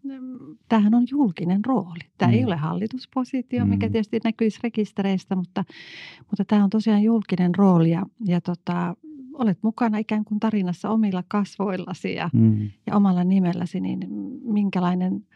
tämähän 0.68 0.94
on 0.94 1.06
julkinen 1.10 1.64
rooli. 1.64 2.08
Tämä 2.18 2.32
mm. 2.32 2.38
ei 2.38 2.44
ole 2.44 2.56
hallituspositio, 2.56 3.64
mm. 3.64 3.70
mikä 3.70 3.90
tietysti 3.90 4.20
näkyisi 4.24 4.60
rekistereistä, 4.62 5.36
mutta, 5.36 5.64
mutta 6.30 6.44
tämä 6.44 6.64
on 6.64 6.70
tosiaan 6.70 7.02
julkinen 7.02 7.54
rooli 7.54 7.90
ja, 7.90 8.02
ja 8.26 8.40
tota, 8.40 8.96
olet 9.32 9.58
mukana 9.62 9.98
ikään 9.98 10.24
kuin 10.24 10.40
tarinassa 10.40 10.90
omilla 10.90 11.24
kasvoillasi 11.28 12.14
ja, 12.14 12.30
mm. 12.32 12.70
ja 12.86 12.96
omalla 12.96 13.24
nimelläsi, 13.24 13.80
niin 13.80 14.00
minkälainen, 14.42 15.26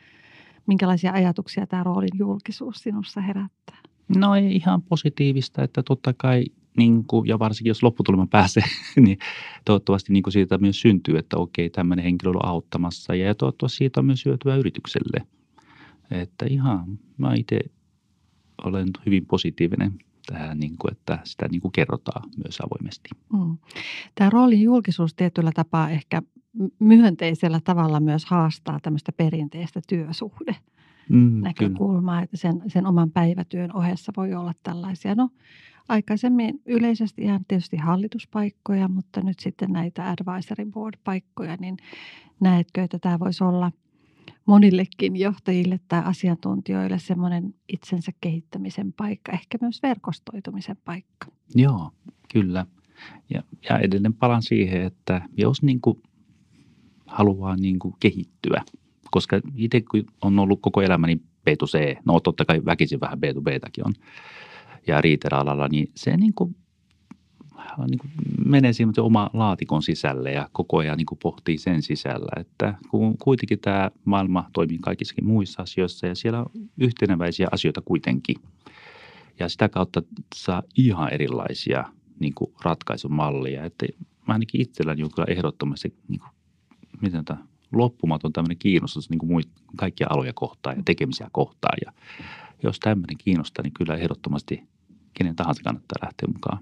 minkälaisia 0.66 1.12
ajatuksia 1.12 1.66
tämä 1.66 1.82
roolin 1.82 2.18
julkisuus 2.18 2.76
sinussa 2.76 3.20
herättää? 3.20 3.78
No 4.16 4.34
ei 4.34 4.56
ihan 4.56 4.82
positiivista, 4.82 5.62
että 5.62 5.82
totta 5.82 6.14
kai 6.16 6.44
niin 6.80 7.04
kuin, 7.04 7.28
ja 7.28 7.38
varsinkin 7.38 7.70
jos 7.70 7.82
lopputulema 7.82 8.26
pääsee, 8.26 8.62
niin 9.06 9.18
toivottavasti 9.64 10.12
niin 10.12 10.22
kuin 10.22 10.32
siitä 10.32 10.58
myös 10.58 10.80
syntyy, 10.80 11.18
että 11.18 11.36
okei, 11.36 11.70
tämmöinen 11.70 12.04
henkilö 12.04 12.30
on 12.30 12.46
auttamassa 12.46 13.14
ja 13.14 13.34
toivottavasti 13.34 13.76
siitä 13.76 14.00
on 14.00 14.06
myös 14.06 14.24
hyötyä 14.24 14.56
yritykselle. 14.56 15.26
Että 16.10 16.46
ihan, 16.48 16.98
mä 17.18 17.34
itse 17.34 17.58
olen 18.64 18.88
hyvin 19.06 19.26
positiivinen 19.26 19.98
tähän, 20.26 20.58
niin 20.58 20.76
kuin, 20.78 20.92
että 20.92 21.18
sitä 21.24 21.48
niin 21.48 21.60
kuin 21.60 21.72
kerrotaan 21.72 22.30
myös 22.44 22.60
avoimesti. 22.60 23.08
Mm. 23.32 23.58
Tämä 24.14 24.30
roolin 24.30 24.62
julkisuus 24.62 25.14
tietyllä 25.14 25.52
tapaa 25.54 25.90
ehkä 25.90 26.22
myönteisellä 26.78 27.60
tavalla 27.64 28.00
myös 28.00 28.24
haastaa 28.24 28.78
tämmöistä 28.82 29.12
perinteistä 29.12 29.80
työsuhde 29.88 30.56
mm, 31.08 31.40
näkökulmaa, 31.40 32.14
kyllä. 32.14 32.22
että 32.22 32.36
sen, 32.36 32.62
sen 32.66 32.86
oman 32.86 33.10
päivätyön 33.10 33.76
ohessa 33.76 34.12
voi 34.16 34.34
olla 34.34 34.52
tällaisia. 34.62 35.14
No 35.14 35.28
aikaisemmin 35.88 36.62
yleisesti 36.66 37.22
ihan 37.22 37.44
tietysti 37.48 37.76
hallituspaikkoja, 37.76 38.88
mutta 38.88 39.20
nyt 39.20 39.38
sitten 39.38 39.72
näitä 39.72 40.10
advisory 40.10 40.64
board-paikkoja, 40.70 41.56
niin 41.60 41.76
näetkö, 42.40 42.82
että 42.82 42.98
tämä 42.98 43.18
voisi 43.18 43.44
olla 43.44 43.72
monillekin 44.46 45.16
johtajille 45.16 45.80
tai 45.88 46.02
asiantuntijoille 46.04 46.98
semmoinen 46.98 47.54
itsensä 47.68 48.12
kehittämisen 48.20 48.92
paikka, 48.92 49.32
ehkä 49.32 49.58
myös 49.60 49.82
verkostoitumisen 49.82 50.76
paikka? 50.84 51.26
Joo, 51.54 51.90
kyllä. 52.32 52.66
Ja, 53.34 53.42
ja 53.68 53.78
edelleen 53.78 54.14
palan 54.14 54.42
siihen, 54.42 54.82
että 54.82 55.22
jos 55.36 55.62
niin 55.62 55.80
kuin 55.80 56.02
haluaa 57.06 57.56
niin 57.56 57.78
kuin 57.78 57.94
kehittyä, 58.00 58.62
koska 59.10 59.40
itse 59.56 59.80
kun 59.80 60.04
on 60.22 60.38
ollut 60.38 60.60
koko 60.62 60.82
elämäni 60.82 61.20
B2C, 61.50 62.00
no 62.04 62.20
totta 62.20 62.44
kai 62.44 62.64
väkisin 62.64 63.00
vähän 63.00 63.18
B2Btäkin 63.18 63.86
on, 63.86 63.92
ja 64.86 65.00
riiteralalla, 65.00 65.68
niin 65.68 65.90
se 65.94 66.16
niin 66.16 66.34
kuin, 66.34 66.56
niin 67.90 67.98
kuin 67.98 68.10
menee 68.46 68.72
siinä 68.72 68.92
oma 68.98 69.30
laatikon 69.32 69.82
sisälle 69.82 70.32
ja 70.32 70.48
koko 70.52 70.78
ajan 70.78 70.98
niin 70.98 71.06
kuin 71.06 71.18
pohtii 71.22 71.58
sen 71.58 71.82
sisällä, 71.82 72.40
että 72.40 72.74
kun 72.90 73.18
kuitenkin 73.18 73.58
tämä 73.58 73.90
maailma 74.04 74.50
toimii 74.52 74.78
kaikissakin 74.78 75.26
muissa 75.26 75.62
asioissa 75.62 76.06
ja 76.06 76.14
siellä 76.14 76.40
on 76.40 76.46
yhteneväisiä 76.78 77.48
asioita 77.52 77.80
kuitenkin. 77.80 78.36
Ja 79.38 79.48
sitä 79.48 79.68
kautta 79.68 80.02
saa 80.34 80.62
ihan 80.76 81.12
erilaisia 81.12 81.84
niin 82.20 82.34
kuin 82.34 82.52
ratkaisumallia. 82.62 83.64
Että 83.64 83.86
mä 84.28 84.34
ainakin 84.34 84.60
itselläni 84.60 85.02
on 85.02 85.10
kyllä 85.14 85.26
ehdottomasti 85.28 85.94
niin 86.08 86.20
kuin, 86.20 86.30
miten 87.00 87.24
tämä, 87.24 87.44
loppumaton 87.72 88.32
tämmöinen 88.32 88.58
kiinnostus 88.58 89.10
niin 89.10 89.18
kuin 89.18 89.44
kaikkia 89.76 90.06
aloja 90.10 90.32
kohtaan 90.34 90.76
ja 90.76 90.82
tekemisiä 90.84 91.28
kohtaan. 91.32 91.78
Ja 91.84 91.92
jos 92.62 92.80
tämmöinen 92.80 93.16
kiinnostaa, 93.18 93.62
niin 93.62 93.72
kyllä 93.72 93.94
ehdottomasti 93.94 94.62
kenen 95.14 95.36
tahansa 95.36 95.62
kannattaa 95.62 96.06
lähteä 96.06 96.28
mukaan. 96.34 96.58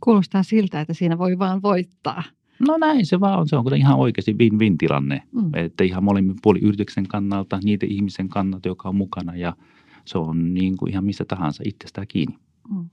Kuulostaa 0.00 0.42
siltä, 0.42 0.80
että 0.80 0.94
siinä 0.94 1.18
voi 1.18 1.38
vaan 1.38 1.62
voittaa. 1.62 2.22
No 2.68 2.78
näin 2.78 3.06
se 3.06 3.20
vaan 3.20 3.38
on. 3.38 3.48
Se 3.48 3.56
on 3.56 3.64
kyllä 3.64 3.76
ihan 3.76 3.98
oikeasti 3.98 4.32
win-win 4.32 4.78
tilanne. 4.78 5.22
Mm. 5.32 5.54
Että 5.54 5.84
ihan 5.84 6.04
molemmin 6.04 6.36
puoli 6.42 6.58
yrityksen 6.62 7.08
kannalta, 7.08 7.60
niiden 7.64 7.92
ihmisen 7.92 8.28
kannalta, 8.28 8.68
joka 8.68 8.88
on 8.88 8.96
mukana 8.96 9.36
ja 9.36 9.56
se 10.04 10.18
on 10.18 10.54
niin 10.54 10.76
kuin 10.76 10.90
ihan 10.90 11.04
missä 11.04 11.24
tahansa 11.24 11.62
itsestään 11.66 12.06
kiinni. 12.06 12.38
Mm. 12.70 12.90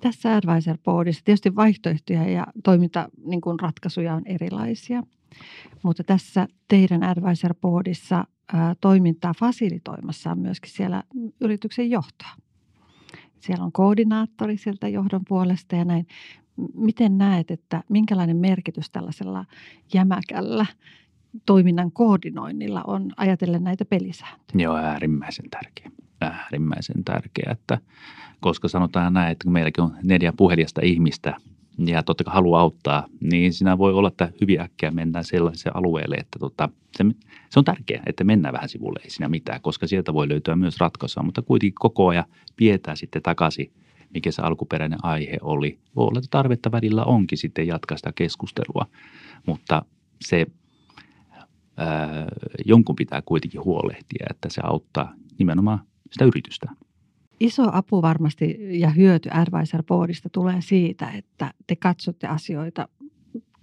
Tässä 0.00 0.36
Advisor 0.36 0.78
Boardissa 0.84 1.24
tietysti 1.24 1.54
vaihtoehtoja 1.54 2.30
ja 2.30 2.46
toimintaratkaisuja 2.64 4.20
niin 4.20 4.26
on 4.28 4.34
erilaisia. 4.34 5.02
Mutta 5.82 6.04
tässä 6.04 6.48
teidän 6.68 7.02
Advisor 7.02 7.54
Boardissa 7.60 8.24
toimintaa 8.80 9.32
fasilitoimassa 9.38 10.30
on 10.30 10.38
myöskin 10.38 10.70
siellä 10.70 11.02
yrityksen 11.40 11.90
johtoa. 11.90 12.30
Siellä 13.40 13.64
on 13.64 13.72
koordinaattori 13.72 14.56
sieltä 14.56 14.88
johdon 14.88 15.22
puolesta 15.28 15.76
ja 15.76 15.84
näin. 15.84 16.06
Miten 16.74 17.18
näet, 17.18 17.50
että 17.50 17.82
minkälainen 17.88 18.36
merkitys 18.36 18.90
tällaisella 18.90 19.44
jämäkällä 19.94 20.66
toiminnan 21.46 21.92
koordinoinnilla 21.92 22.82
on 22.86 23.12
ajatellen 23.16 23.64
näitä 23.64 23.84
pelisääntöjä? 23.84 24.64
Joo, 24.64 24.76
äärimmäisen 24.76 25.50
tärkeä. 25.50 25.90
Äärimmäisen 26.20 27.04
tärkeä, 27.04 27.48
että 27.52 27.78
koska 28.40 28.68
sanotaan 28.68 29.12
näin, 29.12 29.32
että 29.32 29.50
meilläkin 29.50 29.84
on 29.84 29.96
neljä 30.02 30.32
puhelijasta 30.32 30.80
ihmistä– 30.84 31.36
ja 31.78 32.02
totta 32.02 32.24
kai 32.24 32.34
haluaa 32.34 32.60
auttaa, 32.60 33.06
niin 33.20 33.52
siinä 33.52 33.78
voi 33.78 33.92
olla, 33.92 34.08
että 34.08 34.32
hyvin 34.40 34.60
äkkiä 34.60 34.90
mennään 34.90 35.24
sellaiselle 35.24 35.72
alueelle, 35.78 36.14
että 36.14 36.38
tota, 36.38 36.68
se, 36.96 37.04
se 37.50 37.58
on 37.58 37.64
tärkeää, 37.64 38.02
että 38.06 38.24
mennään 38.24 38.52
vähän 38.52 38.68
sivulle, 38.68 39.00
ei 39.04 39.10
siinä 39.10 39.28
mitään, 39.28 39.60
koska 39.60 39.86
sieltä 39.86 40.14
voi 40.14 40.28
löytyä 40.28 40.56
myös 40.56 40.80
ratkaisua, 40.80 41.22
mutta 41.22 41.42
kuitenkin 41.42 41.74
koko 41.74 42.08
ajan 42.08 42.24
pidetään 42.56 42.96
sitten 42.96 43.22
takaisin, 43.22 43.72
mikä 44.14 44.30
se 44.30 44.42
alkuperäinen 44.42 45.04
aihe 45.04 45.36
oli. 45.40 45.78
Voi 45.96 46.06
olla, 46.06 46.18
että 46.18 46.28
tarvetta 46.30 46.72
välillä 46.72 47.04
onkin 47.04 47.38
sitten 47.38 47.66
jatkaa 47.66 47.96
sitä 47.96 48.12
keskustelua, 48.14 48.86
mutta 49.46 49.82
se 50.24 50.46
ää, 51.76 52.26
jonkun 52.64 52.96
pitää 52.96 53.22
kuitenkin 53.22 53.64
huolehtia, 53.64 54.26
että 54.30 54.48
se 54.50 54.60
auttaa 54.64 55.12
nimenomaan 55.38 55.80
sitä 56.10 56.24
yritystä. 56.24 56.70
Iso 57.40 57.68
apu 57.72 58.02
varmasti 58.02 58.56
ja 58.80 58.90
hyöty 58.90 59.28
Advisor 59.32 59.82
Boardista 59.82 60.28
tulee 60.28 60.60
siitä, 60.60 61.10
että 61.10 61.54
te 61.66 61.76
katsotte 61.76 62.26
asioita 62.26 62.88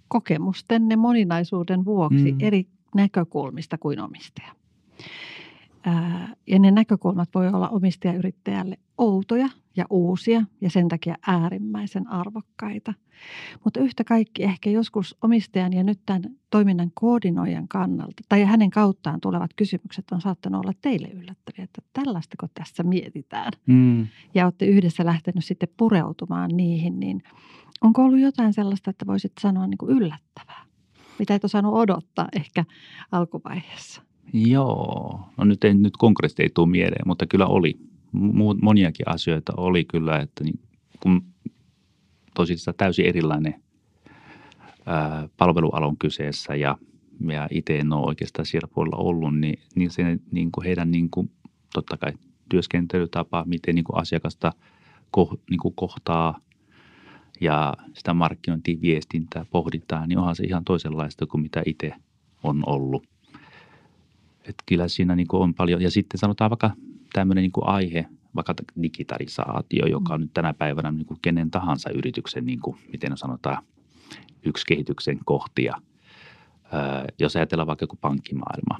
kokemustenne 0.07 0.95
moninaisuuden 0.95 1.85
vuoksi 1.85 2.31
mm. 2.31 2.37
eri 2.39 2.67
näkökulmista 2.95 3.77
kuin 3.77 3.99
omistaja. 3.99 4.51
Ja 6.47 6.59
ne 6.59 6.71
näkökulmat 6.71 7.29
voi 7.35 7.47
olla 7.47 7.69
omistajayrittäjälle 7.69 8.77
outoja 8.97 9.49
ja 9.75 9.85
uusia 9.89 10.45
ja 10.61 10.69
sen 10.69 10.87
takia 10.87 11.15
äärimmäisen 11.27 12.07
arvokkaita. 12.07 12.93
Mutta 13.63 13.79
yhtä 13.79 14.03
kaikki 14.03 14.43
ehkä 14.43 14.69
joskus 14.69 15.17
omistajan 15.21 15.73
ja 15.73 15.83
nyt 15.83 15.99
tämän 16.05 16.21
toiminnan 16.49 16.91
koordinoijan 16.93 17.67
kannalta 17.67 18.23
tai 18.29 18.43
hänen 18.43 18.69
kauttaan 18.69 19.21
tulevat 19.21 19.51
kysymykset 19.55 20.11
on 20.11 20.21
saattanut 20.21 20.65
olla 20.65 20.73
teille 20.81 21.07
yllättäviä, 21.07 21.63
että 21.63 21.81
tällaistako 21.93 22.47
tässä 22.53 22.83
mietitään. 22.83 23.51
Mm. 23.65 24.07
Ja 24.33 24.45
olette 24.45 24.65
yhdessä 24.65 25.05
lähtenyt 25.05 25.45
sitten 25.45 25.69
pureutumaan 25.77 26.51
niihin, 26.53 26.99
niin 26.99 27.23
onko 27.81 28.03
ollut 28.03 28.19
jotain 28.19 28.53
sellaista, 28.53 28.89
että 28.89 29.05
voisit 29.05 29.31
sanoa 29.39 29.67
niin 29.67 29.77
kuin 29.77 29.91
yllättävää? 29.91 30.65
Mitä 31.19 31.35
et 31.35 31.43
osannut 31.43 31.73
odottaa 31.73 32.27
ehkä 32.35 32.65
alkuvaiheessa? 33.11 34.01
Joo, 34.33 35.19
no 35.37 35.43
nyt 35.43 35.63
ei 35.63 35.73
nyt 35.73 35.97
konkreettisesti 35.97 36.43
ei 36.43 36.49
tule 36.53 36.69
mieleen, 36.69 37.07
mutta 37.07 37.25
kyllä 37.27 37.45
oli. 37.47 37.77
Moniakin 38.61 39.07
asioita 39.07 39.53
oli 39.57 39.85
kyllä, 39.85 40.19
että 40.19 40.43
niin, 40.43 40.59
kun 40.99 41.23
tosissaan 42.35 42.75
täysin 42.77 43.05
erilainen 43.05 43.63
ää, 44.85 45.29
palvelualon 45.37 45.97
kyseessä 45.97 46.55
ja, 46.55 46.77
ja 47.31 47.47
itse 47.51 47.77
en 47.77 47.93
ole 47.93 48.05
oikeastaan 48.05 48.45
siellä 48.45 48.67
puolella 48.73 48.97
ollut, 48.97 49.39
niin, 49.39 49.59
niin, 49.75 49.91
se, 49.91 50.03
niin 50.31 50.51
kuin 50.51 50.65
heidän 50.65 50.91
niin 50.91 51.09
kuin, 51.09 51.31
totta 51.73 51.97
kai 51.97 52.11
työskentelytapa, 52.49 53.43
miten 53.47 53.75
niin 53.75 53.85
kuin 53.85 54.01
asiakasta 54.01 54.51
ko, 55.11 55.37
niin 55.49 55.59
kuin 55.59 55.73
kohtaa 55.75 56.39
ja 57.41 57.73
sitä 57.93 58.13
markkinointiviestintää 58.13 59.45
pohditaan, 59.51 60.09
niin 60.09 60.19
onhan 60.19 60.35
se 60.35 60.43
ihan 60.43 60.65
toisenlaista 60.65 61.25
kuin 61.25 61.41
mitä 61.41 61.61
itse 61.65 61.93
on 62.43 62.63
ollut. 62.65 63.12
Että 64.43 64.63
kyllä 64.65 64.87
siinä 64.87 65.15
niin 65.15 65.27
on 65.31 65.53
paljon. 65.53 65.81
Ja 65.81 65.91
sitten 65.91 66.19
sanotaan 66.19 66.49
vaikka 66.49 66.71
tämmöinen 67.13 67.41
niin 67.41 67.51
aihe, 67.61 68.05
vaikka 68.35 68.53
digitalisaatio, 68.81 69.85
joka 69.85 70.13
on 70.13 70.21
nyt 70.21 70.33
tänä 70.33 70.53
päivänä 70.53 70.91
niin 70.91 71.05
kuin 71.05 71.19
kenen 71.21 71.51
tahansa 71.51 71.89
yrityksen, 71.89 72.45
niin 72.45 72.59
kuin, 72.59 72.77
miten 72.91 73.17
sanotaan, 73.17 73.63
yksi 74.45 74.65
kehityksen 74.65 75.19
kohtia. 75.25 75.75
Öö, 76.73 77.05
jos 77.19 77.35
ajatellaan 77.35 77.67
vaikka 77.67 77.83
joku 77.83 77.97
pankkimaailma, 78.01 78.77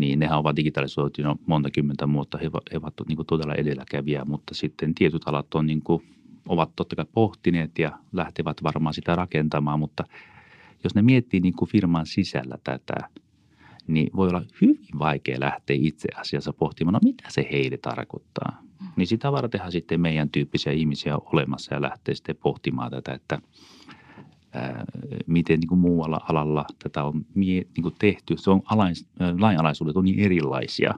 niin 0.00 0.18
nehän 0.18 0.38
ovat 0.38 0.56
digitalisoitu 0.56 1.22
jo 1.22 1.36
monta 1.46 1.70
kymmentä 1.70 2.12
vuotta. 2.12 2.38
He, 2.38 2.50
he 2.72 2.76
ovat 2.76 2.94
niin 3.08 3.16
kuin 3.16 3.26
todella 3.26 3.54
edelläkävijä, 3.54 4.24
mutta 4.24 4.54
sitten 4.54 4.94
tietyt 4.94 5.22
alat 5.26 5.54
on 5.54 5.66
niin 5.66 5.82
kuin, 5.82 6.02
ovat 6.48 6.70
totta 6.76 6.96
kai 6.96 7.06
pohtineet 7.12 7.78
ja 7.78 7.98
lähtevät 8.12 8.56
varmaan 8.62 8.94
sitä 8.94 9.16
rakentamaan, 9.16 9.78
mutta 9.78 10.04
jos 10.84 10.94
ne 10.94 11.02
miettii 11.02 11.40
niin 11.40 11.56
kuin 11.56 11.68
firman 11.68 12.06
sisällä 12.06 12.58
tätä– 12.64 12.94
niin 13.86 14.10
voi 14.16 14.28
olla 14.28 14.42
hyvin 14.60 14.78
vaikea 14.98 15.40
lähteä 15.40 15.76
itse 15.80 16.08
asiassa 16.16 16.52
pohtimaan, 16.52 16.92
no 16.92 17.00
mitä 17.02 17.24
se 17.28 17.48
heille 17.52 17.76
tarkoittaa. 17.76 18.62
Niin 18.96 19.06
sitä 19.06 19.32
vartenhan 19.32 19.72
sitten 19.72 20.00
meidän 20.00 20.30
tyyppisiä 20.30 20.72
ihmisiä 20.72 21.16
on 21.16 21.22
olemassa 21.32 21.74
ja 21.74 21.82
lähtee 21.82 22.14
sitten 22.14 22.36
pohtimaan 22.36 22.90
tätä, 22.90 23.12
että 23.12 23.38
ää, 24.52 24.84
miten 25.26 25.60
niin 25.60 25.68
kuin 25.68 25.78
muualla 25.78 26.20
alalla 26.28 26.64
tätä 26.82 27.04
on 27.04 27.26
mie, 27.34 27.62
niin 27.76 27.82
kuin 27.82 27.94
tehty. 27.98 28.36
Se 28.36 28.50
on 28.50 28.62
alais, 28.64 29.06
lainalaisuudet 29.38 29.96
on 29.96 30.04
niin 30.04 30.20
erilaisia, 30.20 30.94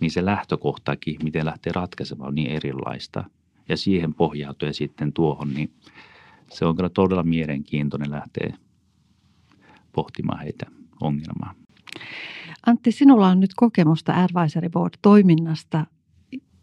niin 0.00 0.10
se 0.10 0.24
lähtökohtakin, 0.24 1.16
miten 1.22 1.46
lähtee 1.46 1.72
ratkaisemaan, 1.72 2.28
on 2.28 2.34
niin 2.34 2.50
erilaista. 2.50 3.24
Ja 3.68 3.76
siihen 3.76 4.14
pohjautuen 4.14 4.74
sitten 4.74 5.12
tuohon, 5.12 5.54
niin 5.54 5.72
se 6.50 6.64
on 6.64 6.76
kyllä 6.76 6.88
todella 6.88 7.22
mielenkiintoinen 7.22 8.10
lähteä 8.10 8.56
pohtimaan 9.92 10.40
heitä 10.40 10.66
ongelmaa. 11.00 11.54
Antti, 12.66 12.92
sinulla 12.92 13.28
on 13.28 13.40
nyt 13.40 13.50
kokemusta 13.56 14.12
Advisory 14.12 14.68
Board-toiminnasta 14.68 15.86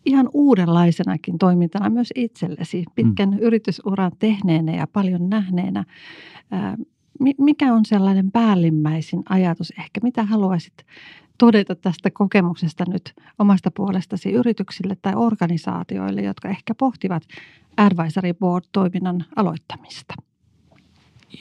ihan 0.06 0.30
uudenlaisenakin 0.34 1.38
toimintana 1.38 1.90
myös 1.90 2.10
itsellesi, 2.16 2.84
pitkän 2.96 3.30
mm. 3.30 3.38
yritysuran 3.40 4.12
tehneenä 4.20 4.76
ja 4.76 4.88
paljon 4.88 5.30
nähneenä. 5.30 5.84
Mikä 7.38 7.74
on 7.74 7.86
sellainen 7.86 8.32
päällimmäisin 8.32 9.24
ajatus, 9.30 9.74
ehkä 9.80 10.00
mitä 10.04 10.24
haluaisit 10.24 10.74
todeta 11.38 11.76
tästä 11.76 12.12
kokemuksesta 12.12 12.84
nyt 12.88 13.14
omasta 13.40 13.72
puolestasi 13.72 14.32
yrityksille 14.32 14.98
tai 15.02 15.14
organisaatioille, 15.16 16.22
jotka 16.22 16.50
ehkä 16.50 16.76
pohtivat 16.76 17.24
Advisory 17.78 18.34
Board-toiminnan 18.34 19.26
aloittamista? 19.36 20.14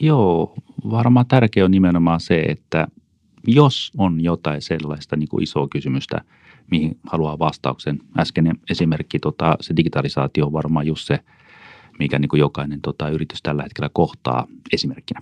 Joo, 0.01 0.55
varmaan 0.89 1.25
tärkeä 1.25 1.65
on 1.65 1.71
nimenomaan 1.71 2.19
se, 2.19 2.39
että 2.39 2.87
jos 3.47 3.91
on 3.97 4.23
jotain 4.23 4.61
sellaista 4.61 5.15
niin 5.15 5.29
kuin 5.29 5.43
isoa 5.43 5.67
kysymystä, 5.67 6.21
mihin 6.71 6.99
haluaa 7.07 7.39
vastauksen. 7.39 7.99
Äskeinen 8.19 8.55
esimerkki, 8.69 9.19
tota, 9.19 9.57
se 9.61 9.75
digitalisaatio 9.75 10.45
on 10.45 10.53
varmaan 10.53 10.87
just 10.87 11.07
se, 11.07 11.19
mikä 11.99 12.19
niin 12.19 12.29
kuin 12.29 12.39
jokainen 12.39 12.81
tota, 12.81 13.09
yritys 13.09 13.41
tällä 13.41 13.63
hetkellä 13.63 13.89
kohtaa 13.93 14.47
esimerkkinä. 14.73 15.21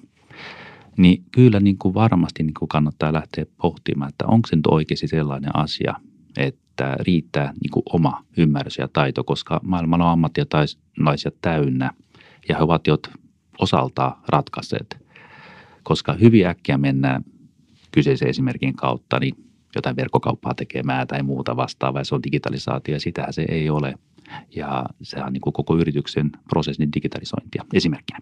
Niin 0.98 1.24
kyllä 1.32 1.60
niin 1.60 1.78
kuin 1.78 1.94
varmasti 1.94 2.44
niin 2.44 2.54
kuin 2.60 2.70
kannattaa 2.70 3.14
lähteä 3.14 3.46
pohtimaan, 3.62 4.10
että 4.10 4.26
onko 4.28 4.48
se 4.48 4.56
nyt 4.56 4.68
oikeasti 4.68 5.08
sellainen 5.08 5.56
asia, 5.56 5.96
että 6.38 6.96
riittää 7.00 7.54
niin 7.62 7.72
kuin 7.72 7.84
oma 7.94 8.24
ymmärrys 8.38 8.78
ja 8.78 8.88
taito, 8.88 9.24
koska 9.24 9.60
maailmalla 9.64 10.06
on 10.06 10.12
ammattilaisia 10.12 11.32
täynnä 11.42 11.92
ja 12.50 12.58
he 12.58 12.64
ovat 12.64 12.88
jo 12.88 12.98
osaltaan 13.60 14.22
ratkaisseet. 14.28 15.06
Koska 15.84 16.14
hyvin 16.14 16.48
äkkiä 16.48 16.78
mennään 16.78 17.24
kyseisen 17.96 18.28
esimerkin 18.28 18.76
kautta 18.76 19.20
niin 19.20 19.36
jotain 19.76 19.96
verkkokauppaa 19.96 20.54
tekemään 20.54 21.08
tai 21.08 21.24
muuta 21.24 21.56
vastaavaa. 21.56 22.04
Se 22.04 22.16
on 22.16 22.24
digitalisaatio 22.24 22.94
ja 22.96 23.00
sitähän 23.00 23.34
se 23.34 23.46
ei 23.50 23.70
ole. 23.70 23.94
Ja 24.56 24.86
se 25.02 25.24
on 25.24 25.34
niin 25.34 25.42
kuin 25.42 25.54
koko 25.54 25.78
yrityksen 25.78 26.32
prosessin 26.50 26.94
digitalisointia 26.96 27.66
esimerkkinä. 27.74 28.20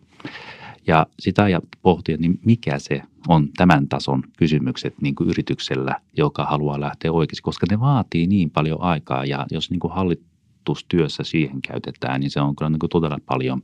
Ja 0.87 1.05
sitä 1.19 1.49
ja 1.49 1.61
pohtia, 1.81 2.17
niin 2.17 2.39
mikä 2.45 2.79
se 2.79 3.01
on 3.27 3.49
tämän 3.57 3.87
tason 3.87 4.23
kysymykset 4.37 5.01
niin 5.01 5.15
kuin 5.15 5.29
yrityksellä, 5.29 6.01
joka 6.17 6.45
haluaa 6.45 6.79
lähteä 6.79 7.11
oikeasti, 7.11 7.41
koska 7.41 7.65
ne 7.71 7.79
vaatii 7.79 8.27
niin 8.27 8.49
paljon 8.49 8.81
aikaa 8.81 9.25
ja 9.25 9.45
jos 9.51 9.71
niin 9.71 9.79
kuin 9.79 9.93
hallitustyössä 9.93 11.23
siihen 11.23 11.61
käytetään, 11.61 12.19
niin 12.19 12.31
se 12.31 12.41
on 12.41 12.55
kyllä 12.55 12.69
niin 12.69 12.79
kuin 12.79 12.89
todella 12.89 13.19
paljon 13.25 13.63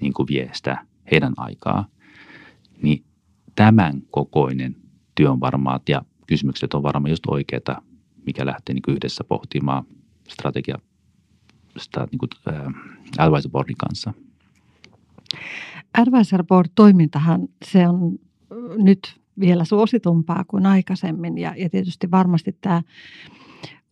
niin 0.00 0.12
kuin 0.12 0.28
viestä 0.28 0.86
heidän 1.10 1.32
aikaa. 1.36 1.86
Niin 2.82 3.04
tämän 3.54 4.02
kokoinen 4.10 4.81
työ 5.22 5.30
on 5.30 5.40
varmaa 5.40 5.80
ja 5.88 6.02
kysymykset 6.26 6.74
on 6.74 6.82
varmaan 6.82 7.10
just 7.10 7.26
oikeita, 7.26 7.82
mikä 8.26 8.46
lähtee 8.46 8.74
niin 8.74 8.96
yhdessä 8.96 9.24
pohtimaan 9.24 9.84
strategia 10.28 10.78
sitä 11.78 12.08
niin 12.10 12.18
kuin, 12.18 12.28
äh, 12.48 12.74
Advisor 13.18 13.50
Boardin 13.50 13.76
kanssa. 13.76 14.14
Advisor 15.98 16.44
Board-toimintahan 16.44 17.48
se 17.64 17.88
on 17.88 18.18
nyt 18.76 19.20
vielä 19.40 19.64
suositumpaa 19.64 20.44
kuin 20.48 20.66
aikaisemmin 20.66 21.38
ja, 21.38 21.54
ja 21.56 21.70
tietysti 21.70 22.10
varmasti 22.10 22.56
tämä 22.60 22.82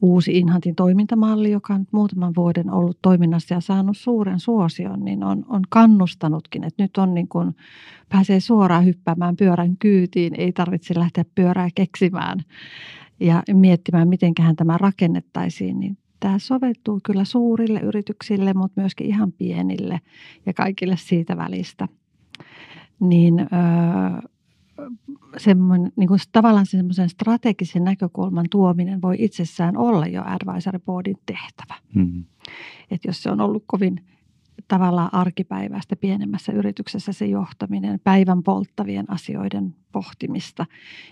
uusi 0.02 0.38
Inhantin 0.38 0.74
toimintamalli, 0.74 1.50
joka 1.50 1.74
on 1.74 1.80
nyt 1.80 1.92
muutaman 1.92 2.32
vuoden 2.36 2.70
ollut 2.70 2.98
toiminnassa 3.02 3.54
ja 3.54 3.60
saanut 3.60 3.96
suuren 3.96 4.40
suosion, 4.40 5.04
niin 5.04 5.24
on, 5.24 5.44
on 5.48 5.62
kannustanutkin, 5.68 6.64
että 6.64 6.82
nyt 6.82 6.96
on 6.96 7.14
niin 7.14 7.28
kuin, 7.28 7.56
pääsee 8.08 8.40
suoraan 8.40 8.84
hyppäämään 8.84 9.36
pyörän 9.36 9.76
kyytiin, 9.76 10.34
ei 10.40 10.52
tarvitse 10.52 10.94
lähteä 10.98 11.24
pyörää 11.34 11.68
keksimään 11.74 12.38
ja 13.20 13.42
miettimään, 13.52 14.08
miten 14.08 14.34
tämä 14.56 14.78
rakennettaisiin, 14.78 15.80
niin 15.80 15.98
tämä 16.20 16.38
soveltuu 16.38 17.00
kyllä 17.04 17.24
suurille 17.24 17.80
yrityksille, 17.80 18.54
mutta 18.54 18.80
myöskin 18.80 19.06
ihan 19.06 19.32
pienille 19.32 20.00
ja 20.46 20.54
kaikille 20.54 20.96
siitä 20.96 21.36
välistä. 21.36 21.88
Niin 23.00 23.40
öö, 23.40 23.48
semmoinen, 25.40 25.92
niin 25.96 26.08
kuin 26.08 26.20
tavallaan 26.32 26.66
semmoisen 26.66 27.08
strategisen 27.08 27.84
näkökulman 27.84 28.46
tuominen 28.50 29.02
voi 29.02 29.16
itsessään 29.18 29.76
olla 29.76 30.06
jo 30.06 30.22
advisory 30.24 30.78
boardin 30.78 31.18
tehtävä. 31.26 31.74
Mm-hmm. 31.94 32.24
Että 32.90 33.08
jos 33.08 33.22
se 33.22 33.30
on 33.30 33.40
ollut 33.40 33.64
kovin 33.66 34.04
tavallaan 34.68 35.14
arkipäiväistä 35.14 35.96
pienemmässä 35.96 36.52
yrityksessä 36.52 37.12
se 37.12 37.26
johtaminen, 37.26 38.00
päivän 38.04 38.42
polttavien 38.42 39.10
asioiden 39.10 39.74
pohtimista, 39.92 40.66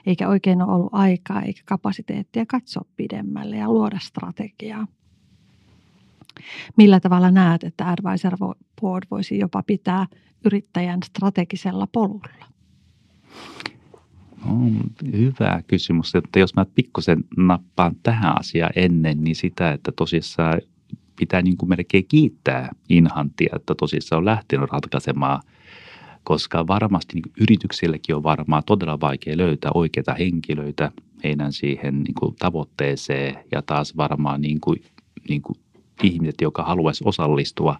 eikä 0.06 0.28
oikein 0.28 0.62
ole 0.62 0.72
ollut 0.72 0.94
aikaa 0.94 1.42
eikä 1.42 1.62
kapasiteettia 1.64 2.46
katsoa 2.46 2.84
pidemmälle 2.96 3.56
ja 3.56 3.68
luoda 3.68 3.98
strategiaa. 4.02 4.86
Millä 6.76 7.00
tavalla 7.00 7.30
näet, 7.30 7.64
että 7.64 7.88
advisor 7.88 8.36
board 8.80 9.04
voisi 9.10 9.38
jopa 9.38 9.62
pitää 9.62 10.06
yrittäjän 10.44 11.00
strategisella 11.02 11.86
polulla? 11.92 12.48
No, 14.44 14.52
hyvä 15.12 15.62
kysymys, 15.66 16.14
että 16.14 16.38
jos 16.38 16.54
mä 16.54 16.66
pikkusen 16.74 17.24
nappaan 17.36 17.96
tähän 18.02 18.38
asiaan 18.40 18.72
ennen, 18.76 19.24
niin 19.24 19.36
sitä, 19.36 19.72
että 19.72 19.92
tosissaan 19.96 20.60
pitää 21.18 21.42
niin 21.42 21.56
kuin 21.56 21.68
melkein 21.68 22.06
kiittää 22.08 22.70
Inhantia, 22.88 23.56
että 23.56 23.74
tosissaan 23.74 24.18
on 24.18 24.24
lähtenyt 24.24 24.70
ratkaisemaan, 24.70 25.42
koska 26.24 26.66
varmasti 26.66 27.14
niin 27.14 27.32
yrityksillekin 27.40 28.16
on 28.16 28.22
varmaan 28.22 28.62
todella 28.66 29.00
vaikea 29.00 29.36
löytää 29.36 29.70
oikeita 29.74 30.14
henkilöitä 30.14 30.92
heidän 31.24 31.52
siihen 31.52 32.02
niin 32.02 32.14
kuin 32.14 32.36
tavoitteeseen 32.38 33.34
ja 33.52 33.62
taas 33.62 33.96
varmaan 33.96 34.40
niin 34.40 34.60
kuin, 34.60 34.82
niin 35.28 35.42
kuin 35.42 35.56
ihmiset, 36.02 36.40
jotka 36.40 36.62
haluaisi 36.62 37.04
osallistua, 37.06 37.78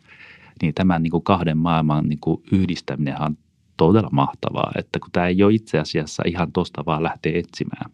niin 0.62 0.74
tämän 0.74 1.02
niin 1.02 1.10
kuin 1.10 1.22
kahden 1.22 1.58
maailman 1.58 2.08
niin 2.08 2.20
kuin 2.20 2.42
yhdistäminen 2.52 3.22
on 3.22 3.36
todella 3.78 4.08
mahtavaa, 4.12 4.72
että 4.78 4.98
kun 4.98 5.10
tämä 5.12 5.26
ei 5.26 5.42
ole 5.42 5.54
itse 5.54 5.78
asiassa 5.78 6.22
ihan 6.26 6.52
tuosta 6.52 6.82
vaan 6.86 7.02
lähteä 7.02 7.32
etsimään. 7.38 7.90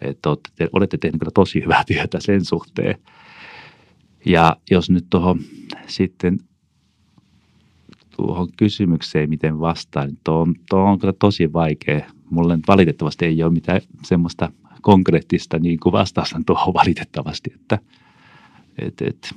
Että 0.00 0.28
olette, 0.28 0.68
olette 0.72 0.98
tehneet 0.98 1.20
kyllä 1.20 1.32
tosi 1.34 1.62
hyvää 1.62 1.84
työtä 1.86 2.20
sen 2.20 2.44
suhteen. 2.44 2.98
Ja 4.26 4.56
jos 4.70 4.90
nyt 4.90 5.06
tuohon 5.10 5.40
sitten 5.86 6.38
tuohon 8.16 8.48
kysymykseen, 8.56 9.28
miten 9.28 9.60
vastaan, 9.60 10.08
niin 10.08 10.18
tuo 10.24 10.40
on, 10.40 10.54
tuo 10.70 10.80
on 10.80 10.98
kyllä 10.98 11.14
tosi 11.18 11.52
vaikea. 11.52 12.10
Mulle 12.30 12.56
nyt 12.56 12.68
valitettavasti 12.68 13.24
ei 13.24 13.42
ole 13.42 13.52
mitään 13.52 13.80
semmoista 14.04 14.52
konkreettista 14.82 15.58
niin 15.58 15.80
kuin 15.80 15.92
vastausta 15.92 16.40
tuohon 16.46 16.74
valitettavasti, 16.74 17.52
että 17.54 17.78
et, 18.78 19.02
et, 19.02 19.34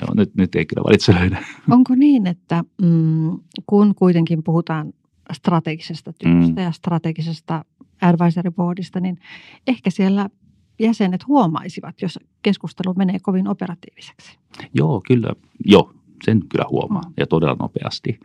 Joo, 0.00 0.14
nyt, 0.14 0.36
nyt 0.36 0.54
ei 0.54 0.66
kyllä 0.66 0.84
valitse 0.84 1.14
löydä. 1.14 1.44
Onko 1.70 1.94
niin, 1.94 2.26
että 2.26 2.64
mm, 2.82 3.38
kun 3.66 3.94
kuitenkin 3.94 4.42
puhutaan 4.42 4.92
strategisesta 5.32 6.12
työstä 6.12 6.60
mm. 6.60 6.64
ja 6.64 6.72
strategisesta 6.72 7.64
advisory 8.00 8.50
boardista, 8.50 9.00
niin 9.00 9.18
ehkä 9.66 9.90
siellä 9.90 10.28
jäsenet 10.78 11.26
huomaisivat, 11.26 12.02
jos 12.02 12.18
keskustelu 12.42 12.94
menee 12.94 13.18
kovin 13.22 13.48
operatiiviseksi. 13.48 14.38
Joo, 14.74 15.02
kyllä. 15.06 15.32
Joo, 15.66 15.92
sen 16.24 16.40
kyllä 16.48 16.64
huomaa 16.70 17.02
mm. 17.02 17.14
ja 17.16 17.26
todella 17.26 17.56
nopeasti. 17.58 18.20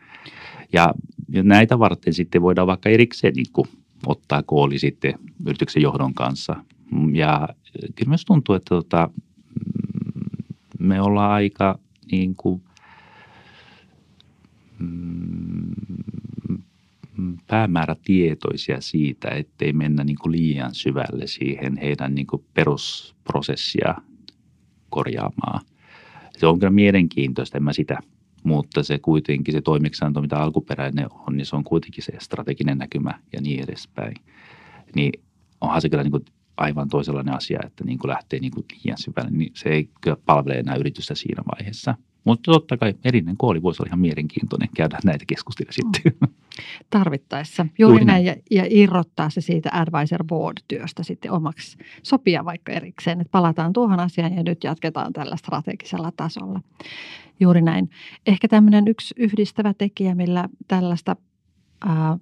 Ja, 0.73 0.93
ja 1.29 1.43
näitä 1.43 1.79
varten 1.79 2.13
sitten 2.13 2.41
voidaan 2.41 2.67
vaikka 2.67 2.89
erikseen 2.89 3.33
niin 3.33 3.51
kuin, 3.53 3.67
ottaa 4.05 4.43
kooli 4.43 4.79
sitten 4.79 5.13
yrityksen 5.45 5.81
johdon 5.81 6.13
kanssa. 6.13 6.55
Ja 7.13 7.49
kyllä 7.95 8.09
myös 8.09 8.25
tuntuu, 8.25 8.55
että 8.55 8.69
tota, 8.69 9.09
me 10.79 11.01
ollaan 11.01 11.31
aika 11.31 11.79
niin 12.11 12.35
kuin, 12.35 12.61
mm, 14.79 15.75
päämäärätietoisia 17.47 18.81
siitä, 18.81 19.29
ettei 19.29 19.73
mennä 19.73 20.03
niin 20.03 20.17
kuin 20.21 20.31
liian 20.31 20.75
syvälle 20.75 21.27
siihen 21.27 21.77
heidän 21.77 22.15
niin 22.15 22.27
kuin 22.27 22.43
perusprosessia 22.53 23.95
korjaamaan. 24.89 25.61
Se 26.37 26.47
on 26.47 26.59
kyllä 26.59 26.71
mielenkiintoista, 26.71 27.57
en 27.57 27.63
mä 27.63 27.73
sitä, 27.73 27.99
mutta 28.43 28.83
se 28.83 28.99
kuitenkin 28.99 29.53
se 29.53 29.61
toimeksianto, 29.61 30.21
mitä 30.21 30.37
alkuperäinen 30.37 31.07
on, 31.27 31.37
niin 31.37 31.45
se 31.45 31.55
on 31.55 31.63
kuitenkin 31.63 32.03
se 32.03 32.13
strateginen 32.19 32.77
näkymä 32.77 33.19
ja 33.33 33.41
niin 33.41 33.63
edespäin. 33.63 34.15
Niin 34.95 35.11
onhan 35.61 35.81
se 35.81 35.89
kyllä 35.89 36.03
niin 36.03 36.11
kuin 36.11 36.25
aivan 36.57 36.89
toisenlainen 36.89 37.35
asia, 37.35 37.59
että 37.65 37.83
niin 37.83 37.99
kuin 37.99 38.09
lähtee 38.09 38.39
niin 38.39 38.51
kuin 38.51 38.65
liian 38.83 38.97
syvälle, 38.97 39.31
niin 39.31 39.51
se 39.55 39.69
ei 39.69 39.89
kyllä 40.01 40.17
palvele 40.25 40.55
enää 40.59 40.75
yritystä 40.75 41.15
siinä 41.15 41.43
vaiheessa. 41.55 41.95
Mutta 42.23 42.51
totta 42.51 42.77
kai 42.77 42.93
erinen 43.03 43.37
kooli 43.37 43.61
voisi 43.61 43.83
olla 43.83 43.89
ihan 43.89 43.99
mielenkiintoinen 43.99 44.69
käydä 44.75 44.99
näitä 45.03 45.25
keskusteluja 45.27 45.73
sitten. 45.73 46.13
Mm. 46.21 46.27
Tarvittaessa. 46.89 47.65
Juuri, 47.79 47.93
Juuri 47.93 48.05
näin. 48.05 48.25
Ja, 48.25 48.35
ja 48.51 48.63
irrottaa 48.69 49.29
se 49.29 49.41
siitä 49.41 49.69
advisor 49.73 50.23
board-työstä 50.23 51.03
sitten 51.03 51.31
omaksi. 51.31 51.77
Sopia 52.03 52.45
vaikka 52.45 52.71
erikseen, 52.71 53.21
että 53.21 53.31
palataan 53.31 53.73
tuohon 53.73 53.99
asiaan 53.99 54.35
ja 54.35 54.43
nyt 54.43 54.63
jatketaan 54.63 55.13
tällä 55.13 55.35
strategisella 55.35 56.11
tasolla. 56.11 56.61
Juuri 57.39 57.61
näin. 57.61 57.89
Ehkä 58.25 58.47
tämmöinen 58.47 58.87
yksi 58.87 59.15
yhdistävä 59.17 59.73
tekijä, 59.73 60.15
millä 60.15 60.49
tällaista 60.67 61.15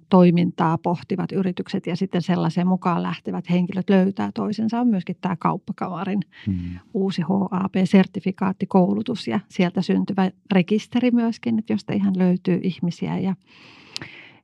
toimintaa 0.08 0.78
pohtivat 0.78 1.32
yritykset 1.32 1.86
ja 1.86 1.96
sitten 1.96 2.22
sellaiseen 2.22 2.66
mukaan 2.66 3.02
lähtevät 3.02 3.50
henkilöt 3.50 3.90
löytää 3.90 4.30
toisensa 4.34 4.80
on 4.80 4.88
myöskin 4.88 5.16
tämä 5.20 5.36
kauppakamarin 5.36 6.20
hmm. 6.46 6.78
uusi 6.94 7.22
HAP-sertifikaattikoulutus 7.22 9.28
ja 9.28 9.40
sieltä 9.48 9.82
syntyvä 9.82 10.30
rekisteri 10.52 11.10
myöskin, 11.10 11.58
että 11.58 11.72
josta 11.72 11.92
ihan 11.92 12.18
löytyy 12.18 12.60
ihmisiä 12.62 13.18
ja, 13.18 13.34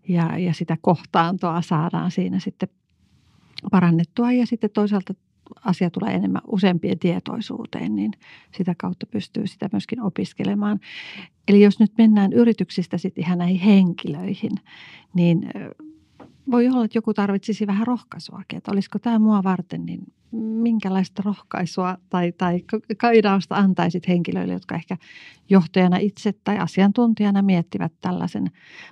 ja, 0.09 0.39
ja 0.39 0.55
sitä 0.55 0.77
kohtaantoa 0.81 1.63
saadaan 1.63 2.11
siinä 2.11 2.39
sitten 2.39 2.69
parannettua 3.71 4.33
ja 4.33 4.47
sitten 4.47 4.71
toisaalta 4.71 5.15
asia 5.65 5.91
tulee 5.91 6.15
enemmän 6.15 6.43
useampien 6.47 6.99
tietoisuuteen, 6.99 7.97
niin 7.97 8.13
sitä 8.57 8.75
kautta 8.79 9.07
pystyy 9.07 9.47
sitä 9.47 9.69
myöskin 9.73 10.03
opiskelemaan. 10.03 10.81
Eli 11.49 11.63
jos 11.63 11.81
nyt 11.81 11.93
mennään 11.99 12.33
yrityksistä 12.33 12.99
sitten 12.99 13.25
ihan 13.25 13.39
näihin 13.39 13.61
henkilöihin, 13.61 14.53
niin 15.15 15.51
voi 16.51 16.69
olla, 16.69 16.85
että 16.85 16.99
joku 16.99 17.15
tarvitsisi 17.15 17.67
vähän 17.67 17.87
rohkaisuakin, 17.87 18.57
että 18.57 18.73
olisiko 18.73 18.99
tämä 18.99 19.19
mua 19.19 19.43
varten, 19.43 19.87
niin 19.87 20.01
minkälaista 20.33 21.23
rohkaisua 21.25 21.99
tai, 22.11 22.33
tai 22.33 22.65
kaidausta 22.99 23.57
antaisit 23.57 24.09
henkilöille, 24.09 24.53
jotka 24.53 24.75
ehkä 24.75 24.97
johtajana 25.51 25.97
itse 25.97 26.33
tai 26.45 26.59
asiantuntijana 26.59 27.43
miettivät 27.43 27.93
tällaisen 28.01 28.51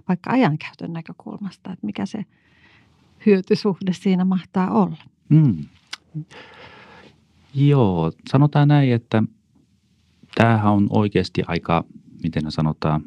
vaikka 0.08 0.30
ajankäytön 0.30 0.92
näkökulmasta, 0.92 1.72
että 1.72 1.86
mikä 1.86 2.06
se 2.06 2.24
hyötysuhde 3.26 3.92
siinä 3.92 4.24
mahtaa 4.24 4.70
olla. 4.70 5.02
Mm. 5.28 5.56
Joo, 7.54 8.12
sanotaan 8.30 8.68
näin, 8.68 8.92
että 8.92 9.22
tämähän 10.34 10.72
on 10.72 10.86
oikeasti 10.90 11.42
aika, 11.46 11.84
miten 12.22 12.52
sanotaan, 12.52 13.02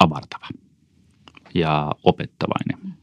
avartava 0.00 0.48
ja 1.54 1.92
opettavainen. 2.04 2.94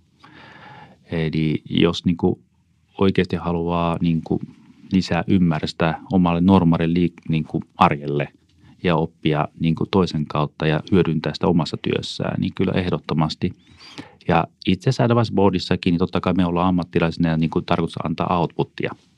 Eli 1.12 1.62
jos 1.70 2.06
niin 2.06 2.18
kuin 2.18 2.40
oikeasti 2.98 3.36
haluaa 3.36 3.98
niin 4.02 4.22
kuin 4.24 4.40
lisää 4.92 5.24
ymmärrystä 5.28 6.00
omalle 6.12 6.42
normaalille 6.42 7.00
liik- 7.00 7.30
niin 7.30 7.44
kuin 7.44 7.64
arjelle 7.78 8.28
ja 8.84 8.96
oppia 8.96 9.48
niin 9.60 9.76
kuin 9.76 9.90
toisen 9.90 10.26
kautta 10.26 10.68
ja 10.68 10.80
hyödyntää 10.92 11.34
sitä 11.34 11.48
omassa 11.48 11.78
työssään, 11.82 12.42
niin 12.42 12.54
kyllä 12.54 12.72
ehdottomasti. 12.72 13.52
Ja 14.28 14.48
itse 14.66 14.90
asiassa 14.90 15.04
Advice 15.04 15.34
Boardissakin, 15.34 15.92
niin 15.92 16.00
totta 16.00 16.22
kai 16.22 16.34
me 16.34 16.46
ollaan 16.46 16.68
ammattilaisina 16.68 17.30
ja 17.30 17.38
niin 17.38 17.50
kuin 17.50 17.66
tarkoitus 17.66 18.06
antaa 18.06 18.40
outputtia– 18.40 18.92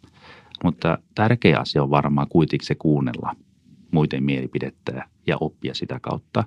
mutta 0.63 0.97
tärkeä 1.15 1.59
asia 1.59 1.83
on 1.83 1.89
varmaan 1.89 2.27
kuitenkin 2.29 2.67
se 2.67 2.75
kuunnella 2.75 3.35
muiden 3.91 4.23
mielipidettä 4.23 5.07
ja 5.27 5.37
oppia 5.39 5.73
sitä 5.73 5.99
kautta. 5.99 6.43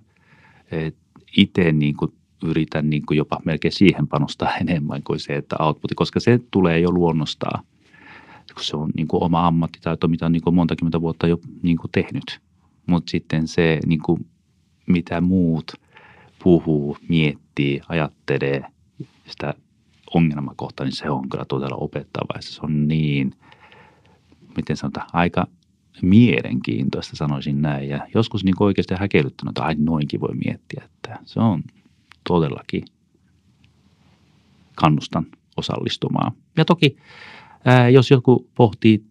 Itse 1.36 1.72
niin 1.72 1.96
kuin 1.96 2.12
yritän 2.44 2.90
niin 2.90 3.06
kuin 3.06 3.18
jopa 3.18 3.40
melkein 3.44 3.72
siihen 3.72 4.06
panostaa 4.08 4.56
enemmän 4.62 5.02
kuin 5.02 5.20
se, 5.20 5.34
että 5.34 5.56
output, 5.60 5.92
koska 5.96 6.20
se 6.20 6.40
tulee 6.50 6.80
jo 6.80 6.90
luonnostaan. 6.90 7.64
Kun 8.54 8.64
se 8.64 8.76
on 8.76 8.90
niin 8.96 9.08
kuin 9.08 9.22
oma 9.22 9.46
ammattitaito, 9.46 10.08
mitä 10.08 10.26
on 10.26 10.32
niin 10.32 10.42
kuin 10.42 10.54
monta 10.54 10.76
kymmentä 10.76 11.00
vuotta 11.00 11.26
jo 11.26 11.38
niin 11.62 11.76
kuin 11.76 11.90
tehnyt. 11.90 12.40
Mutta 12.86 13.10
sitten 13.10 13.48
se, 13.48 13.78
niin 13.86 14.02
kuin, 14.02 14.26
mitä 14.86 15.20
muut 15.20 15.72
puhuu, 16.42 16.96
miettii, 17.08 17.80
ajattelee 17.88 18.64
sitä 19.26 19.54
ongelmakohtaa, 20.14 20.86
niin 20.86 20.96
se 20.96 21.10
on 21.10 21.28
kyllä 21.28 21.44
todella 21.44 21.76
opettava. 21.76 22.40
Se 22.40 22.60
on 22.62 22.88
niin– 22.88 23.34
miten 24.56 24.76
sanotaan, 24.76 25.08
aika 25.12 25.46
mielenkiintoista 26.02 27.16
sanoisin 27.16 27.62
näin. 27.62 27.88
Ja 27.88 28.06
joskus 28.14 28.44
niin 28.44 28.54
oikeasti 28.60 28.94
häkellyttänyt, 28.98 29.50
että 29.50 29.62
ai 29.62 29.74
noinkin 29.78 30.20
voi 30.20 30.34
miettiä, 30.44 30.82
että 30.84 31.18
se 31.24 31.40
on 31.40 31.62
todellakin 32.28 32.84
kannustan 34.74 35.26
osallistumaan. 35.56 36.32
Ja 36.56 36.64
toki, 36.64 36.96
ää, 37.64 37.88
jos 37.88 38.10
joku 38.10 38.48
pohtii 38.54 39.04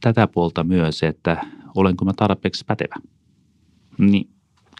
tätä 0.00 0.26
puolta 0.26 0.64
myös, 0.64 1.02
että 1.02 1.44
olenko 1.74 2.04
mä 2.04 2.12
tarpeeksi 2.16 2.64
pätevä, 2.64 2.94
niin 3.98 4.30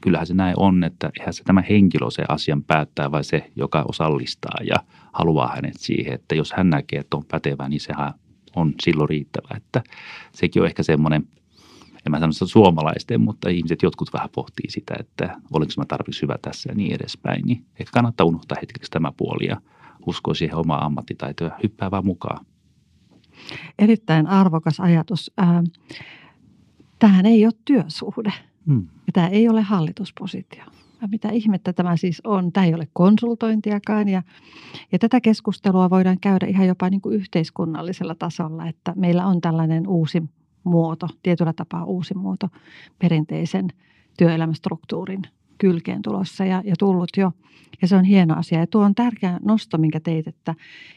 kyllähän 0.02 0.26
se 0.26 0.34
näin 0.34 0.54
on, 0.56 0.84
että 0.84 1.10
eihän 1.18 1.34
se 1.34 1.44
tämä 1.44 1.62
henkilö 1.68 2.10
se 2.10 2.24
asian 2.28 2.62
päättää, 2.62 3.12
vai 3.12 3.24
se, 3.24 3.50
joka 3.56 3.84
osallistaa 3.88 4.56
ja 4.64 4.76
haluaa 5.12 5.52
hänet 5.54 5.76
siihen. 5.78 6.14
Että 6.14 6.34
jos 6.34 6.52
hän 6.52 6.70
näkee, 6.70 7.00
että 7.00 7.16
on 7.16 7.24
pätevä, 7.24 7.68
niin 7.68 7.80
sehän 7.80 8.14
on 8.56 8.74
silloin 8.82 9.08
riittävä. 9.08 9.56
Että 9.56 9.82
sekin 10.32 10.62
on 10.62 10.68
ehkä 10.68 10.82
semmoinen, 10.82 11.28
en 12.06 12.10
mä 12.10 12.20
sano 12.20 12.32
sitä 12.32 12.46
suomalaisten, 12.46 13.20
mutta 13.20 13.48
ihmiset 13.48 13.82
jotkut 13.82 14.12
vähän 14.12 14.28
pohtii 14.34 14.70
sitä, 14.70 14.94
että 15.00 15.36
olenko 15.52 15.72
mä 15.76 15.84
tarpeeksi 15.84 16.22
hyvä 16.22 16.38
tässä 16.42 16.70
ja 16.70 16.74
niin 16.74 16.94
edespäin. 16.94 17.42
Niin 17.46 17.64
ehkä 17.80 17.92
kannattaa 17.92 18.26
unohtaa 18.26 18.58
hetkeksi 18.60 18.90
tämä 18.90 19.12
puoli 19.16 19.46
ja 19.46 19.60
uskoa 20.06 20.34
siihen 20.34 20.56
omaa 20.56 20.84
ammattitaitoa 20.84 21.48
ja 21.48 21.58
hyppää 21.62 21.90
vaan 21.90 22.06
mukaan. 22.06 22.46
Erittäin 23.78 24.26
arvokas 24.26 24.80
ajatus. 24.80 25.32
Tähän 26.98 27.26
ei 27.26 27.46
ole 27.46 27.52
työsuhde. 27.64 28.32
Hmm. 28.66 28.88
Tämä 29.12 29.28
ei 29.28 29.48
ole 29.48 29.62
hallituspositio 29.62 30.64
mitä 31.06 31.28
ihmettä 31.28 31.72
tämä 31.72 31.96
siis 31.96 32.20
on. 32.24 32.52
Tämä 32.52 32.66
ei 32.66 32.74
ole 32.74 32.88
konsultointiakaan 32.92 34.08
ja, 34.08 34.22
ja 34.92 34.98
tätä 34.98 35.20
keskustelua 35.20 35.90
voidaan 35.90 36.20
käydä 36.20 36.46
ihan 36.46 36.66
jopa 36.66 36.90
niin 36.90 37.00
kuin 37.00 37.16
yhteiskunnallisella 37.16 38.14
tasolla, 38.14 38.66
että 38.66 38.92
meillä 38.96 39.26
on 39.26 39.40
tällainen 39.40 39.88
uusi 39.88 40.22
muoto, 40.64 41.08
tietyllä 41.22 41.52
tapaa 41.52 41.84
uusi 41.84 42.14
muoto 42.14 42.48
perinteisen 42.98 43.68
työelämästruktuurin 44.18 45.22
kylkeen 45.58 46.02
tulossa 46.02 46.44
ja, 46.44 46.62
ja 46.64 46.74
tullut 46.78 47.10
jo. 47.16 47.32
Ja 47.82 47.88
se 47.88 47.96
on 47.96 48.04
hieno 48.04 48.34
asia. 48.34 48.60
Ja 48.60 48.66
tuo 48.66 48.84
on 48.84 48.94
tärkeä 48.94 49.38
nosto, 49.42 49.78
minkä 49.78 50.00
teit, 50.00 50.28
että 50.28 50.54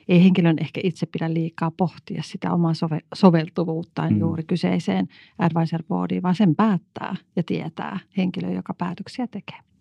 ei 0.07 0.23
henkilön 0.23 0.59
ehkä 0.59 0.81
itse 0.83 1.05
pidä 1.05 1.33
liikaa 1.33 1.71
pohtia 1.71 2.23
sitä 2.23 2.53
omaa 2.53 2.73
sove, 2.73 2.99
soveltuvuuttaan 3.13 4.13
mm. 4.13 4.19
juuri 4.19 4.43
kyseiseen 4.43 5.07
advisor 5.37 5.83
boardiin, 5.83 6.23
vaan 6.23 6.35
sen 6.35 6.55
päättää 6.55 7.15
ja 7.35 7.43
tietää 7.43 7.99
henkilö, 8.17 8.51
joka 8.51 8.73
päätöksiä 8.73 9.27
tekee. 9.27 9.72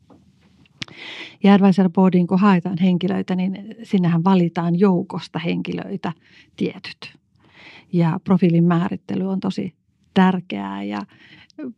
Ja 1.42 1.54
advisor 1.54 1.90
boardiin, 1.90 2.26
kun 2.26 2.38
haetaan 2.38 2.78
henkilöitä, 2.78 3.36
niin 3.36 3.74
sinnehän 3.82 4.24
valitaan 4.24 4.78
joukosta 4.78 5.38
henkilöitä 5.38 6.12
tietyt. 6.56 7.18
Ja 7.92 8.20
profiilin 8.24 8.64
määrittely 8.64 9.28
on 9.28 9.40
tosi 9.40 9.74
tärkeää. 10.14 10.82
Ja 10.82 10.98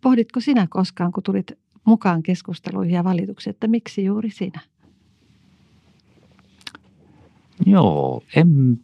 pohditko 0.00 0.40
sinä 0.40 0.66
koskaan, 0.70 1.12
kun 1.12 1.22
tulit 1.22 1.52
mukaan 1.84 2.22
keskusteluihin 2.22 2.94
ja 2.94 3.04
valituksiin, 3.04 3.54
että 3.54 3.68
miksi 3.68 4.04
juuri 4.04 4.30
sinä? 4.30 4.60
Joo, 7.66 8.22
en, 8.36 8.80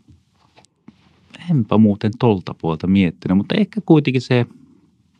enpä 1.50 1.78
muuten 1.78 2.12
tolta 2.18 2.54
puolta 2.54 2.86
miettinyt, 2.86 3.36
mutta 3.36 3.54
ehkä 3.54 3.80
kuitenkin 3.86 4.22
se 4.22 4.46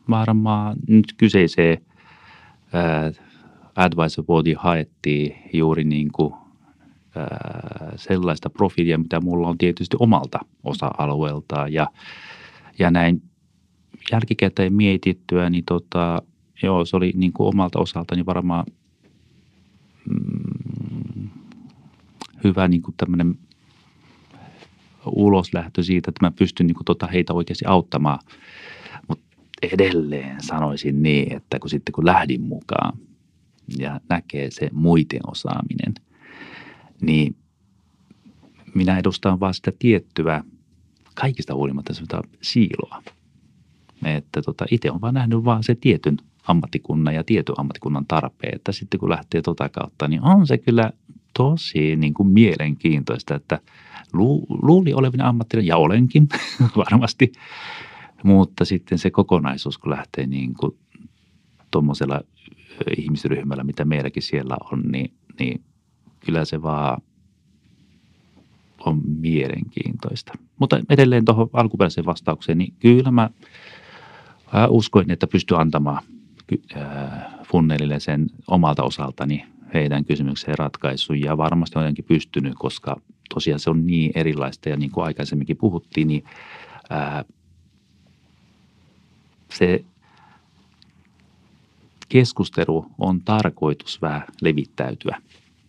varmaan 0.09 0.77
nyt 0.87 1.13
kyseiseen 1.17 1.77
ää, 2.73 3.11
advisor 3.83 4.25
boardia 4.25 4.59
haettiin 4.59 5.35
juuri 5.53 5.83
niin 5.83 6.11
kuin, 6.11 6.33
sellaista 7.95 8.49
profiilia, 8.49 8.97
mitä 8.97 9.21
mulla 9.21 9.47
on 9.47 9.57
tietysti 9.57 9.97
omalta 9.99 10.39
osa-alueeltaan 10.63 11.73
ja, 11.73 11.87
ja 12.79 12.91
näin 12.91 13.21
jälkikäteen 14.11 14.73
mietittyä, 14.73 15.49
niin 15.49 15.65
tota, 15.65 16.21
joo, 16.63 16.85
se 16.85 16.97
oli 16.97 17.13
niin 17.15 17.33
kuin 17.33 17.47
omalta 17.47 17.79
osaltani 17.79 18.25
varmaan 18.25 18.65
mm, 20.09 21.29
hyvä 22.43 22.67
niin 22.67 22.81
kuin 22.81 22.95
tämmöinen 22.97 23.37
uloslähtö 25.05 25.83
siitä, 25.83 26.09
että 26.09 26.25
mä 26.25 26.31
pystyn 26.31 26.67
niin 26.67 26.75
kuin 26.75 26.85
tota 26.85 27.07
heitä 27.07 27.33
oikeasti 27.33 27.65
auttamaan. 27.65 28.19
Mutta 29.07 29.25
edelleen 29.61 30.43
sanoisin 30.43 31.03
niin, 31.03 31.35
että 31.35 31.59
kun 31.59 31.69
sitten 31.69 31.93
kun 31.93 32.05
lähdin 32.05 32.41
mukaan, 32.41 32.97
ja 33.77 33.99
näkee 34.09 34.51
se 34.51 34.69
muiden 34.73 35.21
osaaminen, 35.27 35.93
niin 37.01 37.35
minä 38.75 38.99
edustan 38.99 39.39
vaan 39.39 39.53
sitä 39.53 39.71
tiettyä, 39.79 40.43
kaikista 41.15 41.55
huolimatta 41.55 41.93
sitä 41.93 42.21
siiloa. 42.41 43.03
Että 44.05 44.41
tota, 44.41 44.65
itse 44.71 44.91
on 44.91 45.01
vaan 45.01 45.13
nähnyt 45.13 45.45
vaan 45.45 45.63
se 45.63 45.75
tietyn 45.75 46.17
ammattikunnan 46.47 47.15
ja 47.15 47.23
tietyn 47.23 47.59
ammattikunnan 47.59 48.05
tarpeen, 48.05 48.55
että 48.55 48.71
sitten 48.71 48.99
kun 48.99 49.09
lähtee 49.09 49.41
tota 49.41 49.69
kautta, 49.69 50.07
niin 50.07 50.23
on 50.23 50.47
se 50.47 50.57
kyllä 50.57 50.91
tosi 51.33 51.95
niin 51.95 52.13
kuin 52.13 52.29
mielenkiintoista, 52.29 53.35
että 53.35 53.59
lu, 54.13 54.45
luuli 54.61 54.93
olevina 54.93 55.27
ammattilainen, 55.27 55.67
ja 55.67 55.77
olenkin 55.77 56.29
varmasti, 56.91 57.31
mutta 58.23 58.65
sitten 58.65 58.97
se 58.97 59.11
kokonaisuus, 59.11 59.77
kun 59.77 59.91
lähtee 59.91 60.27
niin 60.27 60.53
kuin 60.53 60.77
tuommoisella 61.71 62.21
ihmisryhmällä, 62.97 63.63
mitä 63.63 63.85
meilläkin 63.85 64.23
siellä 64.23 64.57
on, 64.71 64.81
niin, 64.91 65.13
niin 65.39 65.61
kyllä 66.25 66.45
se 66.45 66.61
vaan 66.61 67.01
on 68.85 69.01
mielenkiintoista. 69.05 70.33
Mutta 70.59 70.79
edelleen 70.89 71.25
tuohon 71.25 71.49
alkuperäiseen 71.53 72.05
vastaukseen, 72.05 72.57
niin 72.57 72.73
kyllä 72.79 73.11
mä 73.11 73.29
uskoin, 74.69 75.11
että 75.11 75.27
pystyn 75.27 75.59
antamaan 75.59 76.03
funnelille 77.43 77.99
sen 77.99 78.27
omalta 78.47 78.83
osaltani 78.83 79.45
heidän 79.73 80.05
kysymykseen 80.05 80.57
ratkaisun 80.57 81.21
ja 81.21 81.37
varmasti 81.37 81.79
olen 81.79 81.85
jotenkin 81.85 82.05
pystynyt, 82.05 82.53
koska 82.55 83.01
tosiaan 83.33 83.59
se 83.59 83.69
on 83.69 83.87
niin 83.87 84.11
erilaista 84.15 84.69
ja 84.69 84.77
niin 84.77 84.91
kuin 84.91 85.05
aikaisemminkin 85.05 85.57
puhuttiin, 85.57 86.07
niin 86.07 86.23
ää, 86.89 87.25
se 89.53 89.85
keskustelu 92.11 92.85
on 92.97 93.21
tarkoitus 93.21 94.01
vähän 94.01 94.23
levittäytyä. 94.41 95.21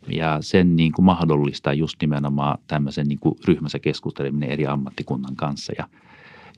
Ja 0.08 0.38
sen 0.40 0.76
niin 0.76 0.92
kuin 0.92 1.04
mahdollistaa 1.04 1.72
just 1.72 1.96
nimenomaan 2.00 2.58
tämmöisen 2.66 3.06
niin 3.06 3.18
kuin 3.18 3.34
ryhmässä 3.44 3.78
keskusteleminen 3.78 4.50
eri 4.50 4.66
ammattikunnan 4.66 5.36
kanssa. 5.36 5.72
Ja, 5.78 5.88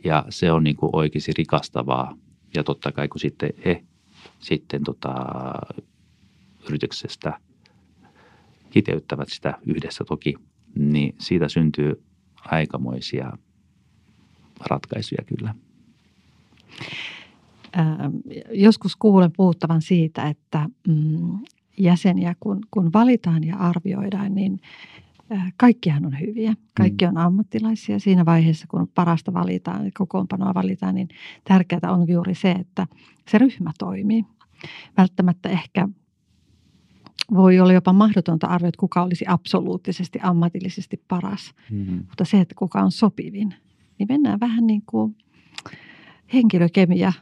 ja 0.04 0.24
se 0.28 0.52
on 0.52 0.64
niin 0.64 0.76
kuin 0.76 0.90
oikeasti 0.92 1.32
rikastavaa. 1.38 2.16
Ja 2.56 2.64
totta 2.64 2.92
kai 2.92 3.08
kun 3.08 3.20
sitten 3.20 3.50
he 3.64 3.84
sitten 4.38 4.84
tota, 4.84 5.14
yrityksestä 6.68 7.38
kiteyttävät 8.70 9.28
sitä 9.28 9.58
yhdessä 9.66 10.04
toki, 10.04 10.34
niin 10.74 11.14
siitä 11.18 11.48
syntyy 11.48 12.02
aikamoisia 12.44 13.32
ratkaisuja 14.70 15.24
kyllä. 15.24 15.54
Joskus 18.52 18.96
kuulen 18.96 19.30
puhuttavan 19.36 19.82
siitä, 19.82 20.28
että 20.28 20.68
mm, 20.88 21.38
jäseniä 21.78 22.34
kun, 22.40 22.60
kun 22.70 22.92
valitaan 22.92 23.44
ja 23.44 23.56
arvioidaan, 23.56 24.34
niin 24.34 24.60
kaikkihan 25.56 26.06
on 26.06 26.20
hyviä. 26.20 26.54
Kaikki 26.76 27.04
mm. 27.04 27.08
on 27.08 27.16
ammattilaisia. 27.18 27.98
Siinä 27.98 28.24
vaiheessa, 28.24 28.66
kun 28.70 28.88
parasta 28.94 29.32
valitaan, 29.32 29.90
kokoonpanoa 29.98 30.54
valitaan, 30.54 30.94
niin 30.94 31.08
tärkeää 31.44 31.92
on 31.92 32.08
juuri 32.08 32.34
se, 32.34 32.50
että 32.50 32.86
se 33.28 33.38
ryhmä 33.38 33.72
toimii. 33.78 34.24
Välttämättä 34.96 35.48
ehkä 35.48 35.88
voi 37.34 37.60
olla 37.60 37.72
jopa 37.72 37.92
mahdotonta 37.92 38.46
arvioida, 38.46 38.76
kuka 38.80 39.02
olisi 39.02 39.24
absoluuttisesti 39.28 40.18
ammatillisesti 40.22 41.02
paras. 41.08 41.54
Mm-hmm. 41.70 42.04
Mutta 42.08 42.24
se, 42.24 42.40
että 42.40 42.54
kuka 42.58 42.82
on 42.82 42.92
sopivin, 42.92 43.54
niin 43.98 44.06
mennään 44.08 44.40
vähän 44.40 44.66
niin 44.66 44.82
kuin 44.86 45.16
henkilökemia 46.32 47.12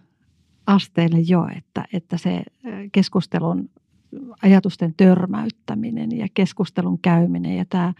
asteelle 0.66 1.20
jo, 1.20 1.48
että, 1.56 1.84
että 1.92 2.18
se 2.18 2.42
keskustelun 2.92 3.70
ajatusten 4.42 4.94
törmäyttäminen 4.96 6.18
ja 6.18 6.26
keskustelun 6.34 6.98
käyminen 6.98 7.56
ja 7.56 7.64
tämä 7.64 7.94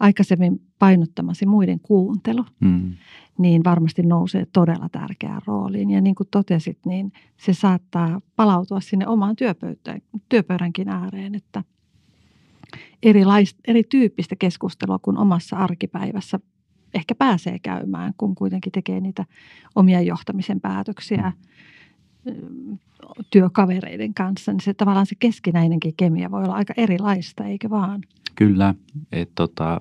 aikaisemmin 0.00 0.60
painottamasi 0.78 1.46
muiden 1.46 1.80
kuuntelu, 1.80 2.44
mm. 2.60 2.94
niin 3.38 3.64
varmasti 3.64 4.02
nousee 4.02 4.46
todella 4.52 4.88
tärkeään 4.88 5.42
rooliin. 5.46 5.90
Ja 5.90 6.00
niin 6.00 6.14
kuin 6.14 6.28
totesit, 6.30 6.78
niin 6.86 7.12
se 7.36 7.52
saattaa 7.52 8.20
palautua 8.36 8.80
sinne 8.80 9.06
omaan 9.06 9.36
työpöydänkin 10.28 10.88
ääreen, 10.88 11.34
että 11.34 11.64
erilaista, 13.02 13.60
erityyppistä 13.68 14.36
keskustelua 14.36 14.98
kuin 14.98 15.18
omassa 15.18 15.56
arkipäivässä 15.56 16.40
ehkä 16.94 17.14
pääsee 17.14 17.58
käymään, 17.58 18.14
kun 18.16 18.34
kuitenkin 18.34 18.72
tekee 18.72 19.00
niitä 19.00 19.24
omia 19.74 20.00
johtamisen 20.00 20.60
päätöksiä 20.60 21.32
mm. 21.36 21.48
Työkavereiden 23.30 24.14
kanssa, 24.14 24.52
niin 24.52 24.60
se 24.60 24.74
tavallaan 24.74 25.06
se 25.06 25.14
keskinäinenkin 25.18 25.94
kemia 25.96 26.30
voi 26.30 26.42
olla 26.44 26.54
aika 26.54 26.74
erilaista, 26.76 27.44
eikö 27.44 27.70
vaan? 27.70 28.00
Kyllä, 28.34 28.74
että 29.12 29.32
tota, 29.34 29.80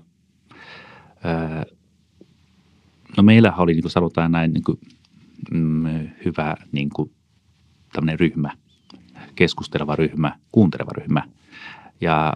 no 3.17 3.23
meillähän 3.23 3.60
oli, 3.60 3.73
niin 3.73 3.84
kuin 3.84 3.91
sanotaan 3.91 4.32
näin, 4.32 4.54
niin 4.54 4.63
kuin, 4.63 4.80
mm, 5.51 6.10
hyvä 6.25 6.56
niin 6.71 6.89
kuin, 6.89 7.12
tämmöinen 7.93 8.19
ryhmä, 8.19 8.51
keskusteleva 9.36 9.95
ryhmä, 9.95 10.36
kuunteleva 10.51 10.91
ryhmä. 10.97 11.23
Ja 12.01 12.34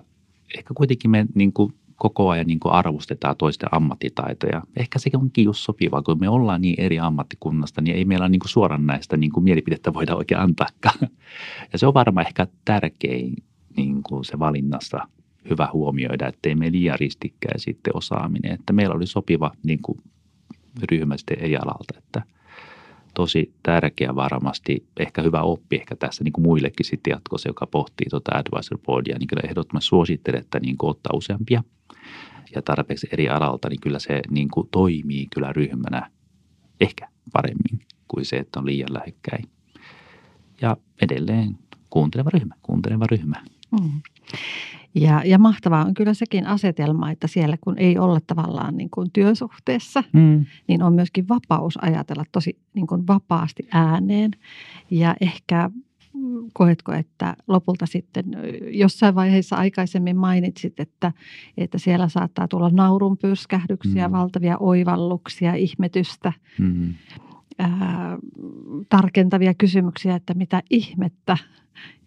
ehkä 0.58 0.74
kuitenkin 0.74 1.12
me 1.12 1.26
niin 1.36 1.54
kuin, 1.54 1.74
koko 1.96 2.30
ajan 2.30 2.48
niin 2.48 2.60
arvostetaan 2.64 3.38
toisten 3.38 3.70
ammattitaitoja. 3.72 4.62
Ehkä 4.76 5.00
se 5.00 5.10
onkin 5.14 5.46
just 5.46 5.60
sopivaa, 5.60 6.02
kun 6.02 6.20
me 6.20 6.30
ollaan 6.30 6.62
niin 6.62 6.76
eri 6.78 7.00
ammattikunnasta, 7.00 7.82
niin 7.82 7.96
ei 7.96 8.06
meillä 8.06 8.30
niin 8.30 8.42
suoran 8.46 8.86
näistä 8.86 9.18
niin 9.18 9.32
mielipidettä 9.40 9.94
voida 9.94 10.16
oikein 10.16 10.42
antaakaan. 10.42 11.00
Ja 11.74 11.80
se 11.80 11.88
on 11.88 11.94
varmaan 11.94 12.28
ehkä 12.28 12.48
tärkein 12.66 13.34
niin 13.78 14.02
se 14.22 14.40
valinnassa 14.40 15.08
hyvä 15.50 15.70
huomioida, 15.74 16.28
ettei 16.28 16.56
me 16.56 16.72
liian 16.72 17.00
ristikkää 17.00 17.54
sitten 17.58 17.98
osaaminen. 17.98 18.52
Että 18.52 18.74
meillä 18.74 18.96
oli 18.96 19.08
sopiva 19.08 19.52
niin 19.64 19.80
kuin 19.82 19.98
ryhmä 20.92 21.18
sitten 21.18 21.40
eri 21.40 21.58
alalta, 21.58 21.98
että 21.98 22.22
tosi 23.16 23.54
tärkeä 23.64 24.16
varmasti, 24.16 24.88
ehkä 25.00 25.22
hyvä 25.22 25.42
oppi 25.42 25.76
ehkä 25.76 25.96
tässä 25.96 26.24
niin 26.24 26.34
kuin 26.34 26.44
muillekin 26.44 26.86
sitten 26.86 27.12
jatkossa, 27.12 27.50
joka 27.50 27.68
pohtii 27.68 28.08
tuota 28.10 28.32
advisor 28.36 28.78
boardia, 28.78 29.18
niin 29.20 29.28
kyllä 29.28 29.50
ehdottomasti 29.50 29.88
suosittelen, 29.88 30.42
että 30.42 30.60
niin 30.60 30.78
kuin 30.78 30.90
ottaa 30.90 31.12
useampia 31.16 31.64
ja 32.56 32.62
tarpeeksi 32.62 33.08
eri 33.12 33.30
alalta, 33.30 33.70
niin 33.70 33.82
kyllä 33.82 34.00
se 34.00 34.22
niin 34.30 34.48
kuin 34.50 34.70
toimii 34.72 35.28
kyllä 35.36 35.54
ryhmänä 35.54 36.12
ehkä 36.82 37.08
paremmin 37.34 37.88
kuin 38.08 38.26
se, 38.26 38.36
että 38.36 38.60
on 38.60 38.66
liian 38.66 38.94
lähekkäin. 38.94 39.46
Ja 40.62 40.78
edelleen 41.02 41.58
kuunteleva 41.90 42.30
ryhmä, 42.34 42.56
kuunteleva 42.62 43.06
ryhmä. 43.12 43.44
Mm. 43.72 44.02
Ja, 44.96 45.22
ja 45.26 45.40
mahtavaa 45.40 45.86
on 45.86 45.94
kyllä 45.94 46.14
sekin 46.14 46.48
asetelma, 46.48 47.12
että 47.12 47.28
siellä 47.28 47.58
kun 47.62 47.78
ei 47.78 47.98
olla 47.98 48.20
tavallaan 48.28 48.78
niin 48.78 48.90
kuin 48.90 49.12
työsuhteessa, 49.12 50.04
mm. 50.14 50.46
niin 50.68 50.84
on 50.84 50.94
myöskin 50.94 51.28
vapaus 51.30 51.78
ajatella 51.82 52.24
tosi 52.32 52.58
niin 52.74 52.88
kuin 52.88 53.08
vapaasti 53.08 53.68
ääneen. 53.72 54.32
Ja 54.92 55.16
ehkä 55.22 55.70
koetko, 56.54 56.92
että 56.92 57.36
lopulta 57.48 57.86
sitten 57.86 58.26
jossain 58.72 59.16
vaiheessa 59.16 59.56
aikaisemmin 59.56 60.18
mainitsit, 60.18 60.80
että, 60.80 61.12
että 61.58 61.78
siellä 61.78 62.10
saattaa 62.10 62.48
tulla 62.48 62.70
naurun 62.70 63.18
pyrskähdyksiä, 63.18 64.08
mm. 64.08 64.12
valtavia 64.12 64.58
oivalluksia, 64.60 65.54
ihmetystä, 65.54 66.34
mm. 66.60 66.94
ää, 67.60 68.18
tarkentavia 68.90 69.54
kysymyksiä, 69.54 70.16
että 70.16 70.34
mitä 70.34 70.64
ihmettä. 70.70 71.38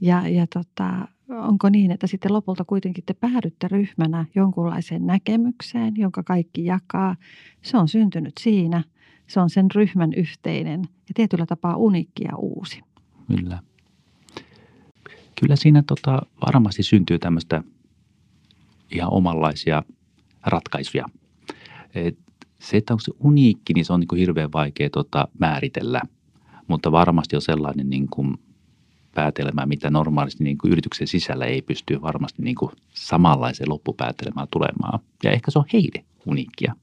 Ja, 0.00 0.28
ja 0.28 0.46
tota, 0.46 1.08
onko 1.28 1.68
niin, 1.68 1.90
että 1.90 2.06
sitten 2.06 2.32
lopulta 2.32 2.64
kuitenkin 2.64 3.04
te 3.04 3.14
päädytte 3.14 3.68
ryhmänä 3.68 4.24
jonkunlaiseen 4.34 5.06
näkemykseen, 5.06 5.96
jonka 5.96 6.22
kaikki 6.22 6.64
jakaa. 6.64 7.16
Se 7.62 7.76
on 7.76 7.88
syntynyt 7.88 8.34
siinä. 8.40 8.84
Se 9.26 9.40
on 9.40 9.50
sen 9.50 9.70
ryhmän 9.74 10.12
yhteinen 10.12 10.80
ja 10.80 11.14
tietyllä 11.14 11.46
tapaa 11.46 11.76
uniikki 11.76 12.24
ja 12.24 12.36
uusi. 12.36 12.80
Kyllä. 13.26 13.58
Kyllä 15.40 15.56
siinä 15.56 15.82
tota, 15.86 16.22
varmasti 16.46 16.82
syntyy 16.82 17.18
tämmöistä 17.18 17.62
ihan 18.90 19.12
omanlaisia 19.12 19.82
ratkaisuja. 20.46 21.04
Et 21.94 22.18
se, 22.58 22.76
että 22.76 22.94
onko 22.94 23.00
se 23.00 23.12
uniikki, 23.20 23.72
niin 23.72 23.84
se 23.84 23.92
on 23.92 24.00
niin 24.00 24.08
kuin 24.08 24.18
hirveän 24.18 24.52
vaikea 24.52 24.90
tota, 24.90 25.28
määritellä. 25.38 26.00
Mutta 26.68 26.92
varmasti 26.92 27.36
on 27.36 27.42
sellainen 27.42 27.90
niin 27.90 28.08
kuin 28.08 28.38
päätelmään, 29.14 29.68
mitä 29.68 29.90
normaalisti 29.90 30.44
niin 30.44 30.58
kuin 30.58 30.72
yrityksen 30.72 31.06
sisällä 31.06 31.44
ei 31.44 31.62
pysty 31.62 32.02
varmasti 32.02 32.42
niin 32.42 32.56
kuin 32.56 32.72
samanlaiseen 32.94 33.70
loppupäätelmään 33.70 34.48
tulemaan. 34.50 35.00
Ja 35.24 35.30
ehkä 35.30 35.50
se 35.50 35.58
on 35.58 35.64
heille 35.72 36.04
uniikkia. 36.26 36.74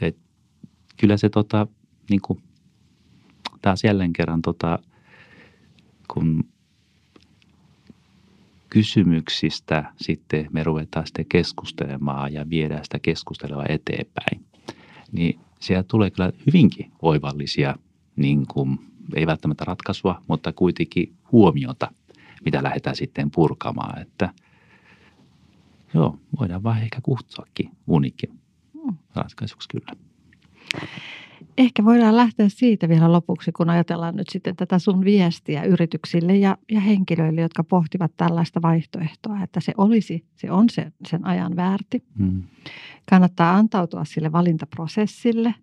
Et 0.00 0.16
kyllä 0.96 1.16
se 1.16 1.28
tota, 1.28 1.66
niin 2.10 2.20
kuin, 2.20 2.42
taas 3.62 3.84
jälleen 3.84 4.12
kerran, 4.12 4.42
tota, 4.42 4.78
kun 6.14 6.44
kysymyksistä 8.70 9.92
sitten 9.96 10.48
me 10.52 10.64
ruvetaan 10.64 11.06
sitten 11.06 11.26
keskustelemaan 11.28 12.32
ja 12.32 12.50
viedään 12.50 12.84
sitä 12.84 12.98
keskustelua 12.98 13.64
eteenpäin, 13.68 14.44
niin 15.12 15.40
siellä 15.60 15.82
tulee 15.82 16.10
kyllä 16.10 16.32
hyvinkin 16.46 16.92
oivallisia 17.02 17.76
niin 18.16 18.46
kuin 18.46 18.87
ei 19.16 19.26
välttämättä 19.26 19.64
ratkaisua, 19.64 20.22
mutta 20.26 20.52
kuitenkin 20.52 21.14
huomiota, 21.32 21.90
mitä 22.44 22.62
lähdetään 22.62 22.96
sitten 22.96 23.30
purkamaan. 23.30 24.02
Että 24.02 24.32
joo, 25.94 26.18
voidaan 26.40 26.62
vaan 26.62 26.82
ehkä 26.82 27.00
kutsuakin 27.02 27.70
unikin 27.86 28.30
mm. 28.74 28.96
ratkaisuksi 29.14 29.68
kyllä. 29.68 29.92
Ehkä 31.58 31.84
voidaan 31.84 32.16
lähteä 32.16 32.48
siitä 32.48 32.88
vielä 32.88 33.12
lopuksi, 33.12 33.52
kun 33.52 33.70
ajatellaan 33.70 34.16
nyt 34.16 34.28
sitten 34.28 34.56
tätä 34.56 34.78
sun 34.78 35.04
viestiä 35.04 35.62
yrityksille 35.62 36.36
ja, 36.36 36.58
ja 36.70 36.80
henkilöille, 36.80 37.40
jotka 37.40 37.64
pohtivat 37.64 38.12
tällaista 38.16 38.62
vaihtoehtoa, 38.62 39.42
että 39.42 39.60
se 39.60 39.72
olisi, 39.76 40.24
se 40.36 40.50
on 40.50 40.70
se, 40.70 40.92
sen 41.08 41.26
ajan 41.26 41.56
väärti. 41.56 42.04
Hmm. 42.18 42.42
Kannattaa 43.10 43.54
antautua 43.54 44.04
sille 44.04 44.32
valintaprosessille. 44.32 45.54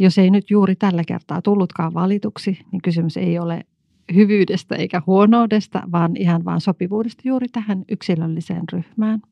Jos 0.00 0.18
ei 0.18 0.30
nyt 0.30 0.50
juuri 0.50 0.76
tällä 0.76 1.04
kertaa 1.04 1.42
tullutkaan 1.42 1.94
valituksi, 1.94 2.58
niin 2.72 2.82
kysymys 2.82 3.16
ei 3.16 3.38
ole 3.38 3.66
hyvyydestä 4.14 4.74
eikä 4.74 5.02
huonoudesta, 5.06 5.82
vaan 5.92 6.16
ihan 6.16 6.44
vaan 6.44 6.60
sopivuudesta 6.60 7.22
juuri 7.24 7.48
tähän 7.48 7.84
yksilölliseen 7.90 8.64
ryhmään. 8.72 9.22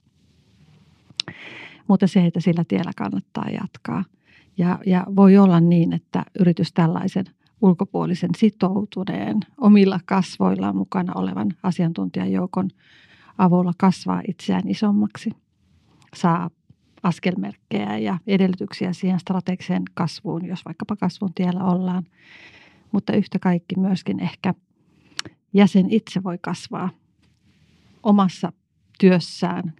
Mutta 1.88 2.07
se, 2.07 2.26
että 2.26 2.40
sillä 2.40 2.64
tiellä 2.68 2.90
kannattaa 2.96 3.46
jatkaa– 3.50 4.04
ja, 4.59 4.78
ja 4.87 5.07
voi 5.16 5.38
olla 5.38 5.61
niin, 5.61 5.92
että 5.92 6.24
yritys 6.40 6.72
tällaisen 6.72 7.24
ulkopuolisen 7.61 8.31
sitoutuneen, 8.37 9.40
omilla 9.61 10.00
kasvoillaan 10.07 10.76
mukana 10.76 11.12
olevan 11.16 11.48
asiantuntijajoukon 11.62 12.70
avulla 13.38 13.72
kasvaa 13.78 14.22
itseään 14.28 14.68
isommaksi, 14.68 15.31
saa 16.14 16.50
askelmerkkejä 17.03 17.99
ja 17.99 18.19
edellytyksiä 18.27 18.93
siihen 18.93 19.21
strategiseen 19.21 19.83
kasvuun, 19.95 20.47
jos 20.47 20.65
vaikkapa 20.65 20.97
kasvun 20.97 21.35
tiellä 21.35 21.65
ollaan. 21.65 22.05
Mutta 22.93 23.13
yhtä 23.13 23.39
kaikki 23.39 23.77
myöskin 23.79 24.21
ehkä 24.21 24.55
jäsen 25.53 25.91
itse 25.91 26.23
voi 26.25 26.39
kasvaa 26.41 26.91
omassa 28.03 28.53
työssään, 28.99 29.73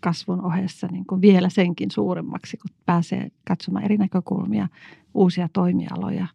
kasvun 0.00 0.44
ohessa 0.44 0.86
niin 0.86 1.06
kuin 1.06 1.20
vielä 1.20 1.48
senkin 1.48 1.90
suuremmaksi, 1.90 2.56
kun 2.56 2.76
pääsee 2.86 3.30
katsomaan 3.44 3.84
eri 3.84 3.96
näkökulmia, 3.96 4.68
uusia 5.14 5.48
toimialoja, 5.52 6.26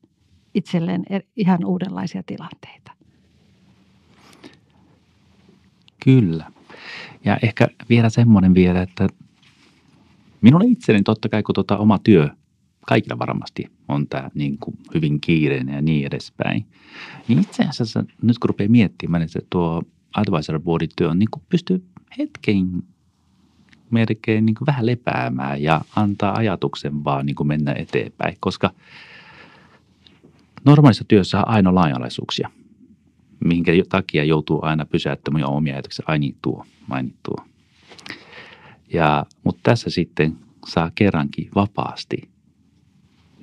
itselleen 0.53 1.05
ihan 1.35 1.65
uudenlaisia 1.65 2.23
tilanteita. 2.23 2.91
Kyllä. 6.03 6.51
Ja 7.25 7.37
ehkä 7.41 7.67
vielä 7.89 8.09
semmoinen 8.09 8.53
vielä, 8.53 8.81
että 8.81 9.07
minulle 10.45 10.65
itselleni 10.65 11.03
totta 11.03 11.29
kai, 11.29 11.43
kun 11.43 11.55
tuota 11.55 11.77
oma 11.77 11.99
työ, 11.99 12.29
kaikilla 12.87 13.19
varmasti 13.19 13.65
on 13.87 14.07
tämä 14.07 14.29
niin 14.33 14.57
kuin 14.57 14.77
hyvin 14.93 15.21
kiireinen 15.21 15.75
ja 15.75 15.81
niin 15.81 16.07
edespäin. 16.07 16.65
Niin 17.27 17.39
itse 17.39 17.63
asiassa 17.63 18.05
nyt 18.21 18.39
kun 18.39 18.49
rupeaa 18.49 18.69
miettimään, 18.69 19.23
että 19.23 19.39
tuo 19.49 19.83
advisor 20.15 20.59
boardin 20.59 20.89
työ 20.95 21.09
on 21.09 21.19
niin 21.19 21.29
kuin 21.31 21.43
pystyy 21.49 21.85
hetken 22.17 22.83
melkein 23.89 24.45
niin 24.45 24.55
kuin 24.55 24.65
vähän 24.65 24.85
lepäämään 24.85 25.61
ja 25.61 25.81
antaa 25.95 26.35
ajatuksen 26.37 27.03
vaan 27.03 27.25
niin 27.25 27.35
kuin 27.35 27.47
mennä 27.47 27.73
eteenpäin, 27.73 28.37
koska 28.39 28.71
normaalissa 30.65 31.05
työssä 31.07 31.37
on 31.37 31.47
aina 31.47 31.75
lainalaisuuksia, 31.75 32.49
minkä 33.45 33.71
takia 33.89 34.23
joutuu 34.23 34.59
aina 34.61 34.85
pysäyttämään 34.85 35.45
omia 35.45 35.73
ajatuksia. 35.73 36.05
Ai 36.07 36.19
niin 36.19 36.37
tuo, 36.41 36.65
ai 36.89 37.03
niin 37.03 37.17
tuo. 37.23 37.54
Ja, 38.93 39.25
mutta 39.43 39.59
tässä 39.63 39.89
sitten 39.89 40.37
saa 40.67 40.91
kerrankin 40.95 41.49
vapaasti 41.55 42.29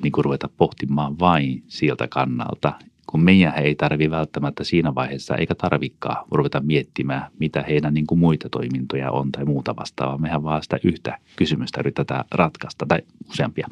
niin 0.03 0.13
kuin 0.13 0.25
ruveta 0.25 0.49
pohtimaan 0.57 1.19
vain 1.19 1.65
sieltä 1.69 2.09
kannalta 2.09 2.73
kun 3.13 3.23
meidän 3.23 3.59
ei 3.59 3.75
tarvi 3.75 4.11
välttämättä 4.11 4.65
siinä 4.65 4.95
vaiheessa, 4.95 5.37
eikä 5.37 5.55
tarvikaan 5.55 6.25
ruveta 6.31 6.61
miettimään, 6.61 7.31
mitä 7.39 7.65
heidän 7.69 7.95
niin 7.95 8.07
kuin 8.07 8.19
muita 8.19 8.49
toimintoja 8.49 9.11
on 9.11 9.33
tai 9.33 9.45
muuta 9.45 9.77
vastaavaa. 9.77 10.19
Mehän 10.19 10.43
vaan 10.43 10.63
sitä 10.63 10.79
yhtä 10.85 11.19
kysymystä 11.37 11.81
yritetään 11.81 12.25
ratkaista 12.31 12.87
tai 12.87 12.99
useampia. 13.31 13.69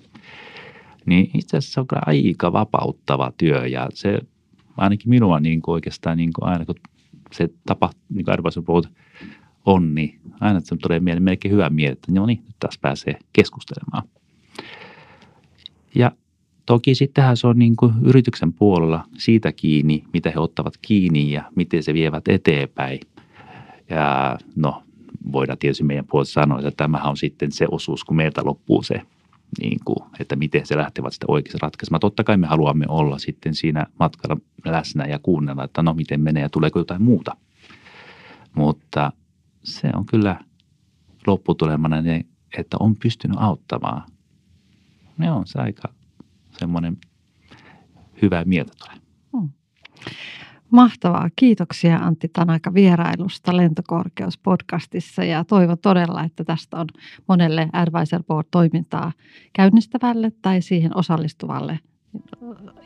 Niin 1.07 1.31
itse 1.35 1.57
asiassa 1.57 1.75
se 1.75 1.81
on 1.81 1.87
aika 2.07 2.53
vapauttava 2.53 3.33
työ 3.37 3.67
ja 3.67 3.89
se 3.95 4.19
ainakin 4.77 5.09
minua 5.09 5.41
niin 5.41 5.63
kuin 5.63 5.73
oikeastaan 5.73 6.17
niin 6.17 6.31
kuin 6.33 6.49
aina 6.49 6.65
kun 6.65 6.75
se 7.33 7.49
tapahtuu, 7.67 8.03
niin 8.09 8.25
kuin 8.25 8.85
on, 9.67 9.95
niin 9.95 10.21
aina 10.41 10.61
se 10.61 10.77
tulee 10.77 11.01
mieleen 11.01 11.23
melkein 11.23 11.53
hyvä 11.53 11.71
mieli, 11.71 11.93
että 11.93 12.13
no 12.13 12.27
niin, 12.27 12.43
nyt 12.47 12.57
taas 12.61 12.79
pääsee 12.79 13.19
keskustelemaan. 13.33 14.09
Ja 15.95 16.13
Toki 16.71 16.95
sittenhän 16.95 17.37
se 17.37 17.47
on 17.47 17.59
niin 17.59 17.77
kuin 17.77 17.93
yrityksen 18.03 18.53
puolella 18.53 19.05
siitä 19.19 19.53
kiinni, 19.53 20.05
mitä 20.13 20.31
he 20.31 20.39
ottavat 20.39 20.75
kiinni 20.83 21.33
ja 21.33 21.45
miten 21.57 21.83
se 21.83 21.95
vievät 21.95 22.29
eteenpäin. 22.29 23.01
Ja 23.89 24.39
no, 24.57 24.83
voidaan 25.33 25.59
tietysti 25.59 25.85
meidän 25.85 26.05
puolesta 26.05 26.33
sanoa, 26.33 26.59
että 26.59 26.71
tämähän 26.77 27.11
on 27.11 27.17
sitten 27.17 27.53
se 27.53 27.67
osuus, 27.71 28.05
kun 28.05 28.17
meiltä 28.17 28.41
loppuu 28.45 28.83
se, 28.83 29.03
niin 29.61 29.79
kuin, 29.85 29.97
että 30.21 30.37
miten 30.37 30.67
se 30.67 30.77
lähtevät 30.77 31.13
sitä 31.13 31.27
oikeasti 31.29 31.59
ratkaisemaan. 31.63 32.01
Totta 32.01 32.25
kai 32.25 32.37
me 32.37 32.47
haluamme 32.47 32.87
olla 32.89 33.19
sitten 33.19 33.55
siinä 33.55 33.87
matkalla 33.99 34.37
läsnä 34.65 35.07
ja 35.07 35.19
kuunnella, 35.19 35.65
että 35.65 35.83
no 35.83 35.95
miten 35.95 36.21
menee 36.21 36.43
ja 36.43 36.49
tuleeko 36.49 36.79
jotain 36.79 37.03
muuta. 37.03 37.37
Mutta 38.55 39.13
se 39.63 39.91
on 39.95 40.07
kyllä 40.07 40.41
lopputulemana, 41.27 41.97
että 42.59 42.77
on 42.81 42.97
pystynyt 42.97 43.37
auttamaan. 43.41 44.03
Ne 45.19 45.33
on 45.33 45.47
se 45.47 45.59
aika 45.59 45.89
semmoinen 46.59 46.97
hyvä 48.23 48.45
mieltä 48.45 48.73
tulee. 48.79 49.01
Hmm. 49.33 49.51
Mahtavaa. 50.71 51.29
Kiitoksia 51.37 51.97
Antti 51.97 52.29
Tanaka 52.29 52.75
vierailusta 52.75 53.57
Lentokorkeus-podcastissa 53.57 55.25
ja 55.25 55.45
toivon 55.45 55.79
todella, 55.79 56.25
että 56.25 56.45
tästä 56.45 56.77
on 56.77 56.87
monelle 57.29 57.69
Advisor 57.73 58.23
Board-toimintaa 58.23 59.13
käynnistävälle 59.53 60.33
tai 60.43 60.63
siihen 60.63 60.97
osallistuvalle 60.97 61.79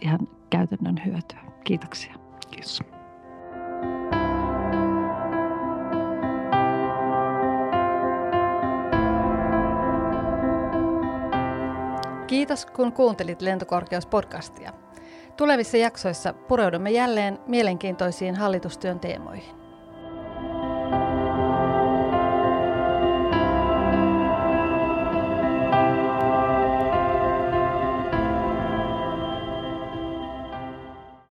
ihan 0.00 0.28
käytännön 0.50 1.02
hyötyä. 1.06 1.40
Kiitoksia. 1.64 2.14
Kiitos. 2.50 2.93
Kiitos 12.26 12.66
kun 12.66 12.92
kuuntelit 12.92 13.42
Lentokorkeus-podcastia. 13.42 14.72
Tulevissa 15.37 15.76
jaksoissa 15.76 16.32
pureudumme 16.32 16.90
jälleen 16.90 17.38
mielenkiintoisiin 17.46 18.34
hallitustyön 18.34 19.00
teemoihin. 19.00 19.63